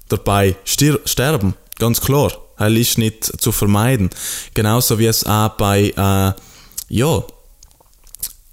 dabei 0.09 0.57
sterben. 0.65 1.55
Ganz 1.79 2.01
klar. 2.01 2.33
Das 2.59 2.73
ist 2.73 2.99
nicht 2.99 3.25
zu 3.41 3.53
vermeiden. 3.53 4.11
Genauso 4.53 4.99
wie 4.99 5.07
es 5.07 5.25
auch 5.25 5.49
bei, 5.51 5.95
äh, 5.97 6.33
ja, 6.95 7.23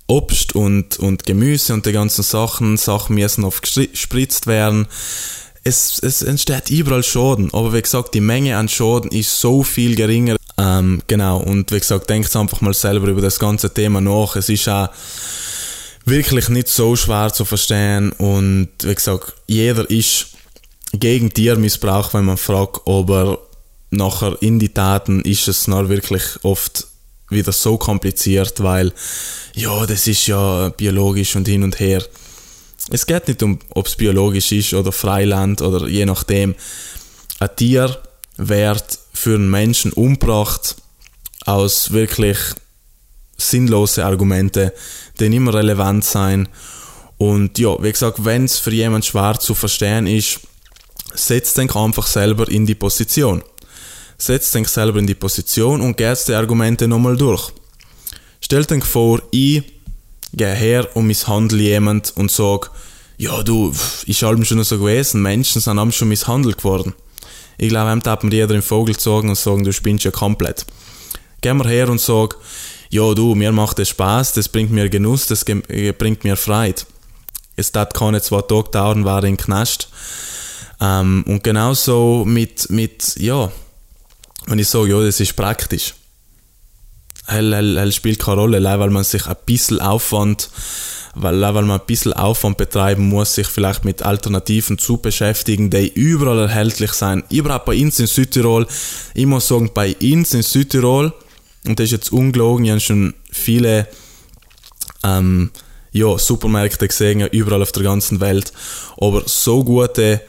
Obst 0.08 0.56
und, 0.56 0.98
und 1.00 1.26
Gemüse 1.26 1.74
und 1.74 1.86
die 1.86 1.91
ganzen 1.91 2.24
Sachen, 2.24 2.78
Sachen 2.78 3.15
müssen 3.15 3.43
oft 3.43 3.62
gespritzt 3.62 4.48
werden. 4.48 4.88
Es, 5.63 6.00
es 6.02 6.22
entsteht 6.22 6.70
überall 6.70 7.04
Schaden, 7.04 7.54
aber 7.54 7.74
wie 7.74 7.82
gesagt, 7.82 8.13
die 8.13 8.22
Menge 8.22 8.58
an 8.58 8.70
Schaden 8.70 9.12
ist 9.12 9.39
so 9.39 9.63
viel 9.63 9.96
geringer. 9.96 10.38
Ähm, 10.58 11.02
genau, 11.08 11.39
und 11.39 11.72
wie 11.72 11.80
gesagt, 11.80 12.10
denkt 12.10 12.34
einfach 12.36 12.62
mal 12.62 12.74
selber 12.74 13.08
über 13.08 13.22
das 13.22 13.38
ganze 13.38 13.74
Thema 13.74 14.00
nach. 14.00 14.38
Es 14.38 14.48
ist 14.48 14.70
auch 14.70 14.89
wirklich 16.06 16.48
nicht 16.48 16.70
so 16.70 16.96
schwer 16.96 17.34
zu 17.34 17.43
verstehen 17.43 18.13
und 18.13 18.70
wie 18.82 18.96
gesagt, 18.96 19.34
jeder 19.46 19.89
ist 19.89 20.28
gegen 20.93 21.34
Tiermissbrauch, 21.34 22.13
wenn 22.13 22.26
man 22.26 22.38
fragt, 22.38 22.88
aber 22.88 23.39
nachher 23.89 24.38
in 24.41 24.58
die 24.58 24.70
Taten 24.70 25.22
ist 25.22 25.48
es 25.50 25.67
noch 25.67 25.89
wirklich 25.89 26.24
oft 26.43 26.88
wieder 27.30 27.52
so 27.52 27.78
kompliziert, 27.78 28.62
weil 28.63 28.94
ja, 29.54 29.86
das 29.86 30.08
ist 30.08 30.28
ja 30.28 30.70
biologisch 30.70 31.36
und 31.36 31.48
hin 31.48 31.63
und 31.63 31.80
her. 31.80 32.04
Es 32.90 33.06
geht 33.06 33.28
nicht 33.28 33.44
um, 33.44 33.60
ob 33.70 33.88
es 33.88 33.96
biologisch 33.96 34.52
ist 34.52 34.74
oder 34.74 34.92
Freiland 34.92 35.62
oder 35.62 35.88
je 35.88 36.06
nachdem. 36.06 36.56
Ein 37.40 37.56
Tier 37.56 38.02
wird 38.38 39.00
für 39.13 39.36
einen 39.36 39.50
Menschen 39.50 39.92
umgebracht 39.92 40.76
aus 41.46 41.92
wirklich 41.92 42.38
sinnlose 43.38 44.06
Argumente, 44.06 44.74
die 45.20 45.30
nicht 45.30 45.40
mehr 45.40 45.54
relevant 45.54 46.06
sein. 46.06 46.50
Und 47.18 47.58
ja, 47.60 47.82
wie 47.82 47.92
gesagt, 47.92 48.26
wenn 48.26 48.46
es 48.46 48.58
für 48.58 48.72
jemand 48.72 49.06
schwer 49.06 49.40
zu 49.40 49.54
verstehen 49.54 50.08
ist, 50.08 50.40
setzt 51.13 51.58
den 51.58 51.70
einfach 51.70 52.08
selber 52.08 52.48
in 52.50 52.66
die 52.66 52.76
Position. 52.76 53.44
Setzt 54.17 54.56
den 54.56 54.65
selber 54.65 54.99
in 54.99 55.08
die 55.08 55.15
Position 55.15 55.82
und 55.82 55.97
geht 55.97 56.27
die 56.27 56.34
Argumente 56.34 56.88
nochmal 56.88 57.17
durch. 57.17 57.51
Stellt 58.41 58.71
den 58.71 58.82
vor, 58.82 59.21
ich 59.32 59.63
gehe 60.34 60.53
her 60.53 60.88
und 60.95 61.08
misshandle 61.08 61.62
jemand 61.62 62.15
und 62.15 62.32
sage, 62.32 62.69
ja 63.17 63.43
du, 63.43 63.73
ist 64.06 64.23
allem 64.23 64.45
schon 64.45 64.63
so 64.63 64.77
gewesen, 64.77 65.21
Menschen 65.21 65.62
sind 65.62 65.77
allem 65.77 65.91
schon 65.91 66.08
misshandelt 66.08 66.63
worden. 66.63 66.93
Ich 67.58 67.69
glaube, 67.69 67.89
einem 67.89 68.03
darf 68.03 68.21
man 68.23 68.32
jeder 68.32 68.53
im 68.53 68.62
Vogel 68.62 68.99
sagen 68.99 69.30
und 69.30 69.38
sagen, 69.38 69.63
du 69.63 69.73
spinnst 69.73 70.06
ja 70.06 70.12
komplett. 70.12 70.65
Gehen 71.41 71.58
wir 71.58 71.67
her 71.67 71.89
und 71.89 71.99
sagen, 71.99 72.36
ja 72.89 73.13
du, 73.13 73.36
mir 73.36 73.51
macht 73.51 73.80
es 73.80 73.89
Spaß, 73.89 74.34
das 74.34 74.49
bringt 74.49 74.71
mir 74.71 74.89
Genuss, 74.89 75.25
das 75.27 75.43
äh, 75.43 75.91
bringt 75.91 76.23
mir 76.23 76.36
Freude. 76.36 76.84
Es 77.56 77.71
tat 77.71 77.93
keine 77.95 78.21
zwei 78.21 78.41
Tage 78.41 78.69
dauern, 78.69 79.06
war 79.06 79.23
in 79.23 79.38
Knast. 79.38 79.89
Ähm, 80.80 81.23
und 81.27 81.43
genauso 81.43 82.23
mit, 82.25 82.69
mit, 82.69 83.15
ja, 83.17 83.51
wenn 84.48 84.60
ich 84.60 84.68
sage, 84.68 84.90
ja, 84.90 85.02
das 85.02 85.20
ist 85.20 85.36
praktisch. 85.36 85.94
Hell, 87.28 87.54
hell, 87.54 87.78
hell 87.78 87.92
spielt 87.92 88.20
keine 88.20 88.40
Rolle, 88.40 88.64
weil 88.64 88.90
man 88.90 89.04
sich 89.04 89.28
ein 89.28 89.36
bisschen 89.46 89.82
Aufwand, 89.82 90.50
weil, 91.14 91.42
weil 91.42 91.66
man 91.66 91.82
ein 91.82 91.86
bisschen 91.86 92.14
Aufwand 92.14 92.58
betreiben 92.58 93.10
muss, 93.10 93.36
sich 93.36 93.48
vielleicht 93.48 93.84
mit 93.84 94.02
Alternativen 94.02 94.78
zu 94.78 94.98
beschäftigen, 94.98 95.70
die 95.70 95.90
überall 95.90 96.40
erhältlich 96.40 96.94
sind. 96.94 97.26
Überhaupt 97.30 97.66
bei 97.66 97.82
uns 97.82 98.00
in 98.00 98.08
Südtirol. 98.08 98.66
Ich 99.14 99.26
muss 99.26 99.50
sagen, 99.50 99.72
bei 99.74 99.96
uns 100.02 100.34
in 100.34 100.44
Südtirol, 100.44 101.14
und 101.66 101.78
das 101.78 101.86
ist 101.86 101.92
jetzt 101.92 102.14
ungelogen, 102.14 102.64
ich 102.64 102.72
habe 102.72 102.80
schon 102.80 103.14
viele 103.30 103.88
ähm, 105.04 105.52
ja, 105.92 106.18
Supermärkte 106.18 106.88
gesehen, 106.88 107.28
überall 107.28 107.62
auf 107.62 107.74
der 107.74 107.84
ganzen 107.84 108.22
Welt. 108.22 108.54
Aber 108.98 109.24
so 109.26 109.66
gute 109.66 110.22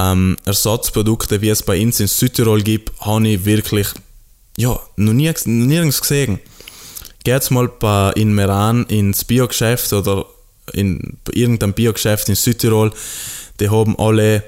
ähm, 0.00 0.36
Ersatzprodukte, 0.44 1.40
wie 1.40 1.50
es 1.50 1.62
bei 1.62 1.80
uns 1.82 2.00
in 2.00 2.06
Südtirol 2.06 2.62
gibt, 2.62 2.98
habe 3.00 3.28
ich 3.28 3.44
wirklich 3.44 3.88
ja, 4.56 4.78
noch, 4.96 5.12
nie, 5.12 5.32
nirgends 5.44 6.00
gesehen. 6.00 6.40
Geht 7.24 7.50
mal 7.50 7.68
bei, 7.68 8.12
in 8.12 8.34
Meran 8.34 8.86
ins 8.86 9.24
Biogeschäft 9.24 9.92
oder 9.92 10.26
in 10.72 11.18
irgendeinem 11.32 11.74
Biogeschäft 11.74 12.28
in 12.28 12.34
Südtirol, 12.34 12.92
die 13.58 13.68
haben 13.68 13.98
alle 13.98 14.44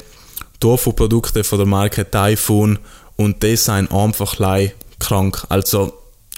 Tofu-Produkte 0.60 1.44
von 1.44 1.58
der 1.58 1.66
Marke 1.66 2.08
Typhoon 2.08 2.78
und 3.16 3.42
die 3.42 3.56
sind 3.56 3.92
einfach 3.92 4.36
krank. 4.98 5.46
Also 5.48 5.92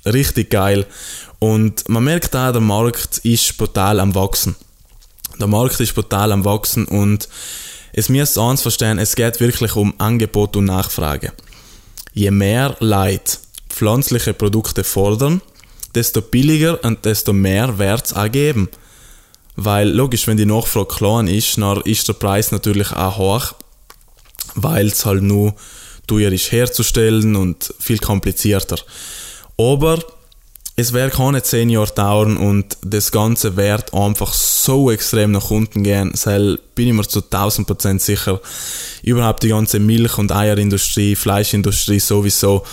richtig 0.07 0.51
geil. 0.51 0.87
Und 1.39 1.89
man 1.89 2.05
merkt 2.05 2.35
auch, 2.35 2.53
der 2.53 2.61
Markt 2.61 3.19
ist 3.19 3.57
brutal 3.59 4.01
am 4.01 4.15
Wachsen. 4.15 4.57
Der 5.39 5.47
Markt 5.47 5.79
ist 5.81 5.95
brutal 5.95 6.33
am 6.33 6.45
Wachsen 6.45 6.87
und 6.87 7.29
es 7.97 8.09
müsst 8.09 8.37
eins 8.39 8.63
verstehen, 8.63 8.99
es 8.99 9.15
geht 9.15 9.39
wirklich 9.39 9.77
um 9.77 9.95
Angebot 9.99 10.57
und 10.57 10.65
Nachfrage. 10.65 11.33
Je 12.13 12.33
mehr 12.33 12.77
Leute 12.81 13.39
pflanzliche 13.69 14.35
Produkte 14.35 14.83
fordern, 14.83 15.41
desto 15.95 16.21
billiger 16.21 16.83
und 16.83 17.05
desto 17.05 17.33
mehr 17.33 17.79
Wert 17.79 18.13
es 18.13 18.33
geben. 18.33 18.69
Weil 19.55 19.89
logisch, 19.89 20.27
wenn 20.27 20.37
die 20.37 20.45
Nachfrage 20.45 20.93
klein 20.93 21.29
ist, 21.29 21.57
dann 21.57 21.81
ist 21.83 22.09
der 22.09 22.15
Preis 22.15 22.51
natürlich 22.51 22.91
auch 22.91 23.17
hoch, 23.17 23.55
weil 24.57 24.89
es 24.89 25.07
halt 25.07 25.23
nur 25.23 25.55
teuer 26.09 26.33
ist 26.33 26.51
herzustellen 26.51 27.37
und 27.37 27.73
viel 27.79 27.99
komplizierter. 27.99 28.79
Aber 29.57 30.01
es 30.77 30.93
wird 30.93 31.13
keine 31.15 31.43
10 31.43 31.71
Jahre 31.71 31.95
dauern 31.95 32.37
und 32.37 32.77
das 32.83 33.13
Ganze 33.13 33.57
wird 33.57 33.95
einfach 33.95 34.33
so 34.33 34.91
extrem 34.91 35.31
nach 35.31 35.51
unten 35.51 35.85
gehen. 35.85 36.13
Sel 36.15 36.59
bin 36.75 36.89
ich 36.89 36.95
mir 36.95 37.07
zu 37.07 37.21
1000% 37.21 38.01
sicher. 38.01 38.41
Überhaupt 39.03 39.45
die 39.45 39.49
ganze 39.49 39.79
Milch- 39.79 40.19
und 40.19 40.33
Eierindustrie, 40.33 41.15
Fleischindustrie 41.15 42.01
sowieso. 42.01 42.65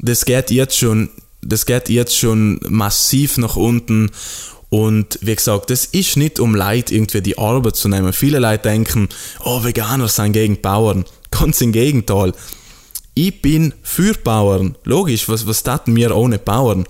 Das 0.00 0.24
geht 0.24 0.50
jetzt 0.50 0.76
schon, 0.76 1.10
das 1.40 1.64
geht 1.64 1.88
jetzt 1.88 2.16
schon 2.16 2.58
massiv 2.68 3.38
nach 3.38 3.54
unten. 3.54 4.10
Und 4.68 5.18
wie 5.22 5.36
gesagt, 5.36 5.70
das 5.70 5.84
ist 5.84 6.16
nicht 6.16 6.40
um 6.40 6.56
Leid 6.56 6.90
irgendwie 6.90 7.22
die 7.22 7.38
Arbeit 7.38 7.76
zu 7.76 7.88
nehmen. 7.88 8.12
Viele 8.12 8.40
Leute 8.40 8.64
denken, 8.64 9.08
oh, 9.44 9.62
Veganer 9.62 10.08
sind 10.08 10.32
gegen 10.32 10.60
Bauern. 10.60 11.04
Ganz 11.30 11.60
im 11.60 11.70
Gegenteil. 11.70 12.32
Ich 13.14 13.40
bin 13.40 13.74
für 13.82 14.14
Bauern. 14.14 14.76
Logisch, 14.82 15.28
was, 15.28 15.46
was 15.46 15.62
taten 15.62 15.94
wir 15.94 16.16
ohne 16.16 16.38
Bauern? 16.38 16.84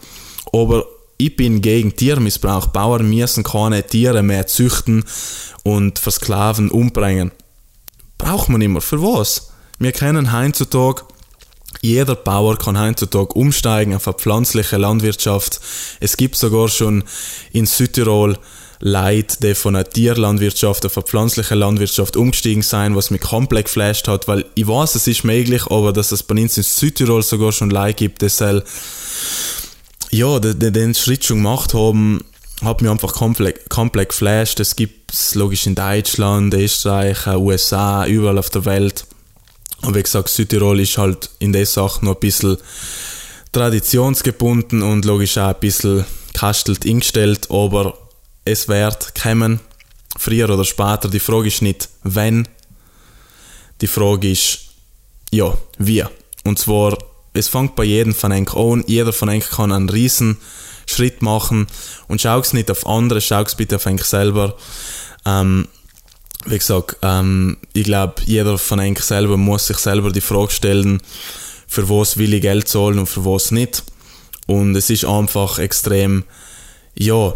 Aber 0.62 0.86
ich 1.18 1.36
bin 1.36 1.60
gegen 1.60 1.94
Tiermissbrauch. 1.94 2.68
Bauern 2.68 3.08
müssen 3.10 3.44
keine 3.44 3.86
Tiere 3.86 4.22
mehr 4.22 4.46
züchten 4.46 5.04
und 5.62 5.98
versklaven, 5.98 6.70
umbringen. 6.70 7.32
Braucht 8.16 8.48
man 8.48 8.60
immer. 8.60 8.80
Für 8.80 9.02
was? 9.02 9.52
Wir 9.78 9.92
kennen 9.92 10.32
heutzutage, 10.32 11.02
jeder 11.80 12.16
Bauer 12.16 12.56
kann 12.58 12.80
heutzutage 12.80 13.34
umsteigen 13.34 13.94
auf 13.94 14.08
eine 14.08 14.14
pflanzliche 14.14 14.76
Landwirtschaft. 14.76 15.60
Es 16.00 16.16
gibt 16.16 16.36
sogar 16.36 16.68
schon 16.68 17.04
in 17.52 17.66
Südtirol 17.66 18.38
Leute, 18.80 19.38
die 19.42 19.54
von 19.54 19.74
einer 19.74 19.88
Tierlandwirtschaft 19.88 20.86
auf 20.86 20.96
eine 20.96 21.06
pflanzliche 21.06 21.56
Landwirtschaft 21.56 22.16
umgestiegen 22.16 22.62
sind, 22.62 22.94
was 22.94 23.10
mich 23.10 23.20
komplett 23.20 23.66
geflasht 23.66 24.06
hat, 24.06 24.28
weil 24.28 24.44
ich 24.54 24.68
weiß, 24.68 24.94
es 24.94 25.06
ist 25.08 25.24
möglich, 25.24 25.66
aber 25.68 25.92
dass 25.92 26.12
es 26.12 26.22
bei 26.22 26.40
uns 26.40 26.56
in 26.56 26.62
Südtirol 26.62 27.22
sogar 27.22 27.50
schon 27.50 27.70
Leute 27.70 27.94
gibt, 27.94 28.22
die 28.22 28.28
ja, 30.10 30.38
den, 30.38 30.72
den 30.72 30.94
Schritt 30.94 31.24
schon 31.24 31.38
gemacht 31.38 31.74
haben, 31.74 32.24
hat 32.62 32.82
mich 32.82 32.90
einfach 32.90 33.12
komplett, 33.12 33.68
komplett 33.68 34.10
geflasht. 34.10 34.60
Es 34.60 34.76
gibt 34.76 35.12
es 35.12 35.34
logisch 35.34 35.66
in 35.66 35.74
Deutschland, 35.74 36.54
Österreich, 36.54 37.26
USA, 37.26 38.06
überall 38.06 38.38
auf 38.38 38.50
der 38.50 38.64
Welt. 38.64 39.06
Und 39.82 39.94
wie 39.94 40.02
gesagt, 40.02 40.28
Südtirol 40.28 40.80
ist 40.80 40.98
halt 40.98 41.30
in 41.38 41.52
der 41.52 41.66
Sache 41.66 42.04
noch 42.04 42.14
ein 42.14 42.20
bisschen 42.20 42.56
traditionsgebunden 43.52 44.82
und 44.82 45.04
logisch 45.04 45.38
auch 45.38 45.48
ein 45.48 45.60
bisschen 45.60 46.04
kastelt 46.34 46.84
eingestellt, 46.84 47.50
aber 47.50 47.96
es 48.44 48.68
wird 48.68 49.14
kommen, 49.20 49.60
früher 50.16 50.50
oder 50.50 50.64
später. 50.64 51.08
Die 51.08 51.20
Frage 51.20 51.48
ist 51.48 51.62
nicht, 51.62 51.88
wenn, 52.02 52.48
die 53.80 53.86
Frage 53.86 54.30
ist, 54.30 54.60
ja, 55.30 55.56
wie. 55.78 56.04
Und 56.44 56.58
zwar 56.58 56.98
es 57.32 57.48
fängt 57.48 57.76
bei 57.76 57.84
jedem 57.84 58.14
von 58.14 58.32
euch 58.32 58.54
an. 58.54 58.84
Jeder 58.86 59.12
von 59.12 59.28
euch 59.28 59.48
kann 59.48 59.72
einen 59.72 59.88
riesen 59.88 60.38
Schritt 60.86 61.22
machen 61.22 61.66
und 62.08 62.20
schau 62.20 62.38
es 62.40 62.52
nicht 62.52 62.70
auf 62.70 62.86
andere, 62.86 63.20
schau 63.20 63.42
es 63.42 63.54
bitte 63.54 63.76
auf 63.76 63.86
euch 63.86 64.04
selber. 64.04 64.56
Ähm, 65.26 65.68
wie 66.46 66.58
gesagt, 66.58 66.96
ähm, 67.02 67.58
ich 67.72 67.84
glaube, 67.84 68.14
jeder 68.24 68.58
von 68.58 68.80
euch 68.80 69.00
selber 69.00 69.36
muss 69.36 69.66
sich 69.66 69.78
selber 69.78 70.10
die 70.10 70.20
Frage 70.20 70.50
stellen, 70.50 71.02
für 71.66 71.88
was 71.90 72.16
will 72.16 72.32
ich 72.32 72.42
Geld 72.42 72.68
zahlen 72.68 72.98
und 72.98 73.06
für 73.06 73.24
was 73.24 73.50
nicht. 73.50 73.82
Und 74.46 74.74
es 74.74 74.88
ist 74.88 75.04
einfach 75.04 75.58
extrem, 75.58 76.24
ja, 76.94 77.34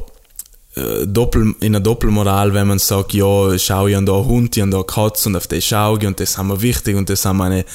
Doppel, 0.75 1.55
in 1.61 1.75
einer 1.75 1.81
Doppelmoral, 1.81 2.55
wenn 2.55 2.67
man 2.67 2.79
sagt, 2.79 3.13
ja, 3.13 3.59
schau 3.59 3.89
ich 3.89 3.97
an 3.97 4.07
da 4.07 4.13
Hund, 4.13 4.57
ich 4.57 4.63
an 4.63 4.71
da 4.71 4.83
Katze 4.83 5.29
und 5.29 5.37
auf 5.37 5.47
das 5.47 5.65
schaue 5.67 5.99
ich 5.99 6.07
und 6.07 6.19
das 6.19 6.39
haben 6.39 6.49
wir 6.49 6.63
wichtig 6.63 6.97
und 6.97 7.11
das 7.11 7.27
haben 7.27 7.37
meine, 7.37 7.67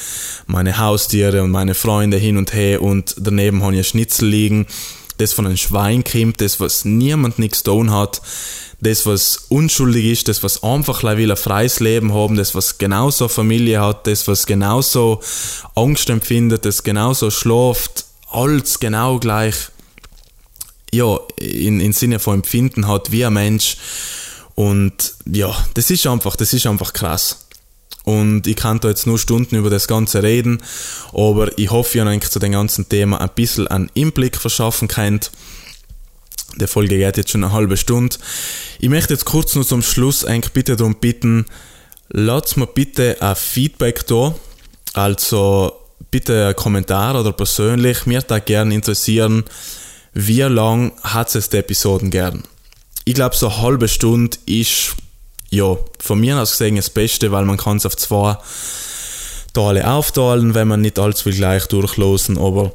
meine 0.47 0.79
Haustiere 0.79 1.43
und 1.43 1.51
meine 1.51 1.75
Freunde 1.75 2.17
hin 2.17 2.38
und 2.38 2.53
her 2.53 2.81
und 2.81 3.15
daneben 3.19 3.62
habe 3.62 3.73
ich 3.73 3.81
ein 3.81 3.83
Schnitzel 3.83 4.29
liegen, 4.29 4.65
das 5.17 5.33
von 5.33 5.45
einem 5.45 5.57
Schwein 5.57 6.03
kommt, 6.03 6.41
das 6.41 6.60
was 6.60 6.86
niemand 6.86 7.38
nichts 7.38 7.62
tun 7.62 7.91
hat, 7.91 8.19
das 8.79 9.05
was 9.05 9.45
unschuldig 9.49 10.05
ist, 10.05 10.27
das 10.27 10.41
was 10.41 10.63
einfach 10.63 11.03
will 11.03 11.29
ein 11.29 11.38
freies 11.38 11.79
Leben 11.79 12.15
haben, 12.15 12.36
das 12.36 12.55
was 12.55 12.79
genauso 12.79 13.27
Familie 13.27 13.79
hat, 13.79 14.07
das 14.07 14.27
was 14.27 14.47
genauso 14.47 15.21
Angst 15.75 16.10
empfindet, 16.10 16.65
das 16.65 16.81
genauso 16.81 17.29
schläft, 17.29 18.05
alles 18.31 18.79
genau 18.79 19.19
gleich 19.19 19.69
ja, 20.97 21.19
in, 21.38 21.79
in 21.79 21.93
Sinne 21.93 22.19
von 22.19 22.36
Empfinden 22.36 22.88
hat 22.88 23.12
wie 23.12 23.25
ein 23.25 23.33
Mensch. 23.33 23.77
Und 24.55 25.13
ja, 25.25 25.55
das 25.75 25.89
ist 25.91 26.07
einfach, 26.07 26.36
das 26.36 26.53
ist 26.53 26.65
einfach 26.65 26.93
krass. 26.93 27.47
Und 28.03 28.47
ich 28.47 28.55
kann 28.55 28.79
da 28.79 28.88
jetzt 28.88 29.05
nur 29.05 29.19
Stunden 29.19 29.55
über 29.55 29.69
das 29.69 29.88
Ganze 29.88 30.23
reden, 30.23 30.63
aber 31.12 31.57
ich 31.57 31.69
hoffe, 31.69 31.97
ihr 31.97 32.05
euch 32.05 32.29
zu 32.29 32.39
dem 32.39 32.53
ganzen 32.53 32.88
Thema 32.88 33.19
ein 33.19 33.29
bisschen 33.36 33.67
einen 33.67 33.91
Einblick 33.97 34.38
verschaffen 34.38 34.88
könnt. 34.88 35.29
Die 36.55 36.67
Folge 36.67 36.97
geht 36.97 37.17
jetzt 37.17 37.31
schon 37.31 37.43
eine 37.43 37.53
halbe 37.53 37.75
Stunde. 37.75 38.15
Ich 38.79 38.89
möchte 38.89 39.13
jetzt 39.13 39.25
kurz 39.25 39.55
nur 39.55 39.67
zum 39.67 39.81
Schluss 39.81 40.23
eigentlich 40.23 40.53
bitte 40.53 40.75
darum 40.77 40.95
bitten, 40.95 41.45
lasst 42.10 42.57
mir 42.57 42.65
bitte 42.65 43.17
ein 43.21 43.36
Feedback 43.36 44.07
da. 44.07 44.33
Also 44.93 45.73
bitte 46.10 46.47
ein 46.47 46.55
Kommentar 46.55 47.19
oder 47.19 47.33
persönlich. 47.33 48.05
Mir 48.05 48.21
da 48.21 48.39
gerne 48.39 48.73
interessieren, 48.73 49.43
wie 50.19 50.41
lang 50.41 50.93
hat 51.03 51.36
es 51.36 51.49
die 51.49 51.58
Episoden 51.58 52.10
gern? 52.10 52.43
Ich 53.06 53.13
glaube, 53.13 53.36
so 53.36 53.49
eine 53.49 53.62
halbe 53.62 53.88
Stunde 53.88 54.36
ist, 54.47 54.95
ja, 55.51 55.77
von 55.99 56.19
mir 56.19 56.41
aus 56.41 56.51
gesehen 56.51 56.75
das 56.75 56.89
Beste, 56.89 57.32
weil 57.32 57.45
man 57.45 57.58
kann 57.58 57.77
es 57.77 57.86
auf 57.86 57.95
zwei 57.95 58.36
Teile 59.53 59.88
aufteilen, 59.88 60.56
wenn 60.56 60.69
man 60.69 60.82
nicht 60.82 60.97
allzu 60.97 61.25
viel 61.25 61.36
gleich 61.36 61.67
durchlosen, 61.67 62.39
aber 62.39 62.73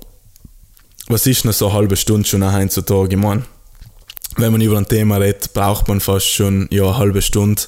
was 1.08 1.26
ist 1.26 1.42
denn 1.42 1.52
so 1.52 1.66
eine 1.66 1.74
halbe 1.74 1.96
Stunde 1.96 2.28
schon 2.28 2.54
heutzutage? 2.54 3.16
Ich 3.16 3.20
meine, 3.20 3.42
wenn 4.36 4.52
man 4.52 4.60
über 4.60 4.78
ein 4.78 4.86
Thema 4.86 5.16
redet, 5.16 5.52
braucht 5.52 5.88
man 5.88 5.98
fast 5.98 6.28
schon 6.28 6.68
ja, 6.70 6.84
eine 6.84 6.96
halbe 6.96 7.22
Stunde 7.22 7.62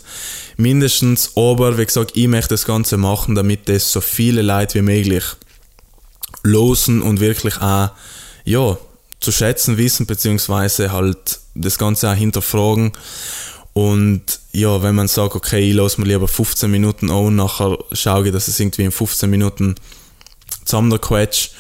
mindestens. 0.57 1.33
Aber 1.37 1.77
wie 1.79 1.85
gesagt, 1.85 2.13
ich 2.15 2.29
möchte 2.29 2.51
das 2.51 2.65
Ganze 2.65 2.97
machen, 2.97 3.35
damit 3.35 3.69
das 3.69 3.91
so 3.91 4.01
viele 4.01 4.41
Leute 4.41 4.77
wie 4.77 4.83
möglich 4.83 5.25
losen 6.45 7.03
und 7.03 7.19
wirklich 7.19 7.61
auch 7.61 7.91
ja, 8.45 8.79
zu 9.25 9.33
schätzen 9.33 9.77
wissen, 9.79 10.07
beziehungsweise 10.07 10.93
halt 10.93 11.41
das 11.55 11.79
Ganze 11.79 12.11
auch 12.11 12.15
hinterfragen. 12.15 12.93
Und 13.73 14.23
ja, 14.53 14.83
wenn 14.83 14.95
man 14.95 15.09
sagt, 15.09 15.35
okay, 15.35 15.71
ich 15.71 15.75
lasse 15.75 16.01
mir 16.01 16.07
lieber 16.07 16.29
15 16.29 16.71
Minuten 16.71 17.11
an 17.11 17.35
nachher 17.35 17.79
schaue 17.93 18.27
ich, 18.27 18.33
dass 18.33 18.47
es 18.47 18.61
irgendwie 18.61 18.85
in 18.85 18.93
15 18.93 19.29
Minuten 19.29 19.75
zusammen 20.65 21.01
quetscht. 21.01 21.53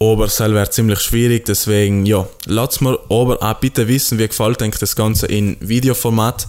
Aber 0.00 0.26
es 0.26 0.38
wäre 0.38 0.70
ziemlich 0.70 1.00
schwierig, 1.00 1.46
deswegen, 1.46 2.06
ja, 2.06 2.28
lasst 2.46 2.80
mir 2.80 2.96
aber 3.10 3.42
auch 3.42 3.54
bitte 3.54 3.88
wissen, 3.88 4.18
wie 4.18 4.28
gefällt 4.28 4.62
euch 4.62 4.78
das 4.78 4.94
Ganze 4.94 5.26
in 5.26 5.56
Videoformat, 5.58 6.46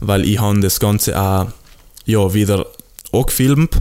weil 0.00 0.24
ich 0.24 0.40
habe 0.40 0.58
das 0.58 0.80
Ganze 0.80 1.20
auch, 1.20 1.46
ja, 2.06 2.34
wieder 2.34 2.66
auch 3.12 3.26
gefilmt 3.26 3.80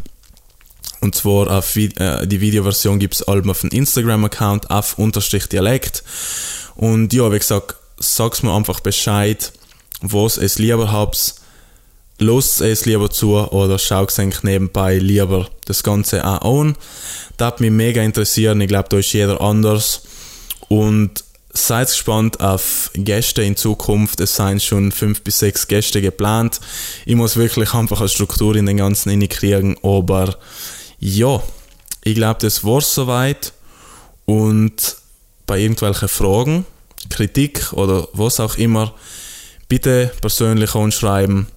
und 1.02 1.16
zwar 1.16 1.50
auf 1.50 1.76
äh, 1.76 2.26
die 2.26 2.42
Videoversion 2.42 3.00
gibt 3.00 3.16
es 3.16 3.28
auf 3.28 3.62
dem 3.62 3.70
Instagram-Account 3.70 4.70
auf 4.70 4.98
unterstrich 4.98 5.48
Dialekt. 5.48 6.04
Und 6.76 7.14
ja, 7.14 7.32
wie 7.32 7.40
gesagt, 7.40 7.76
sag's 7.98 8.44
mir 8.44 8.54
einfach 8.54 8.80
Bescheid, 8.80 9.52
was 10.02 10.38
es 10.38 10.60
lieber 10.60 10.92
habt. 10.92 11.36
Los 12.22 12.60
es 12.60 12.86
lieber 12.86 13.10
zu 13.10 13.38
oder 13.38 13.80
schaut 13.80 14.18
eigentlich 14.20 14.44
nebenbei 14.44 14.98
lieber 14.98 15.50
das 15.66 15.84
Ganze 15.84 16.26
auch 16.26 16.60
an. 16.60 16.76
Das 17.38 17.48
hat 17.48 17.62
mich 17.62 17.72
mega 17.72 18.02
interessieren. 18.02 18.60
Ich 18.60 18.68
glaube, 18.68 18.90
da 18.90 18.98
ist 18.98 19.14
jeder 19.14 19.40
anders. 19.40 20.02
Und 20.68 21.24
seid 21.52 21.88
gespannt 21.88 22.42
auf 22.42 22.92
Gäste 22.94 23.42
in 23.42 23.56
Zukunft. 23.56 24.20
Es 24.20 24.36
seien 24.36 24.60
schon 24.60 24.92
fünf 24.92 25.22
bis 25.22 25.40
sechs 25.40 25.68
Gäste 25.68 26.02
geplant. 26.02 26.60
Ich 27.06 27.16
muss 27.16 27.38
wirklich 27.38 27.74
einfach 27.74 28.02
eine 28.02 28.10
Struktur 28.10 28.56
in 28.56 28.66
den 28.66 28.78
ganzen 28.78 29.28
kriegen, 29.28 29.78
aber 29.82 30.38
ja, 31.00 31.42
ich 32.04 32.16
glaube, 32.16 32.40
das 32.42 32.64
war 32.64 32.82
soweit. 32.82 33.54
Und 34.26 34.98
bei 35.46 35.60
irgendwelchen 35.60 36.08
Fragen, 36.08 36.66
Kritik 37.10 37.74
oder 37.74 38.08
was 38.14 38.40
auch 38.40 38.58
immer, 38.58 38.94
bitte 39.68 40.12
persönlich 40.22 40.76
anschreiben 40.76 41.48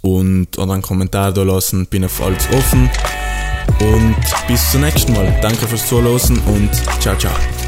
und 0.00 0.58
oder 0.58 0.72
einen 0.72 0.82
Kommentar 0.82 1.32
da 1.32 1.42
lassen. 1.42 1.86
Bin 1.86 2.04
auf 2.04 2.20
alles 2.20 2.48
offen. 2.50 2.90
Und 3.80 4.16
bis 4.48 4.70
zum 4.72 4.80
nächsten 4.80 5.12
Mal. 5.12 5.38
Danke 5.40 5.68
fürs 5.68 5.86
Zuhören 5.86 6.38
und 6.46 6.70
ciao, 7.00 7.16
ciao. 7.16 7.67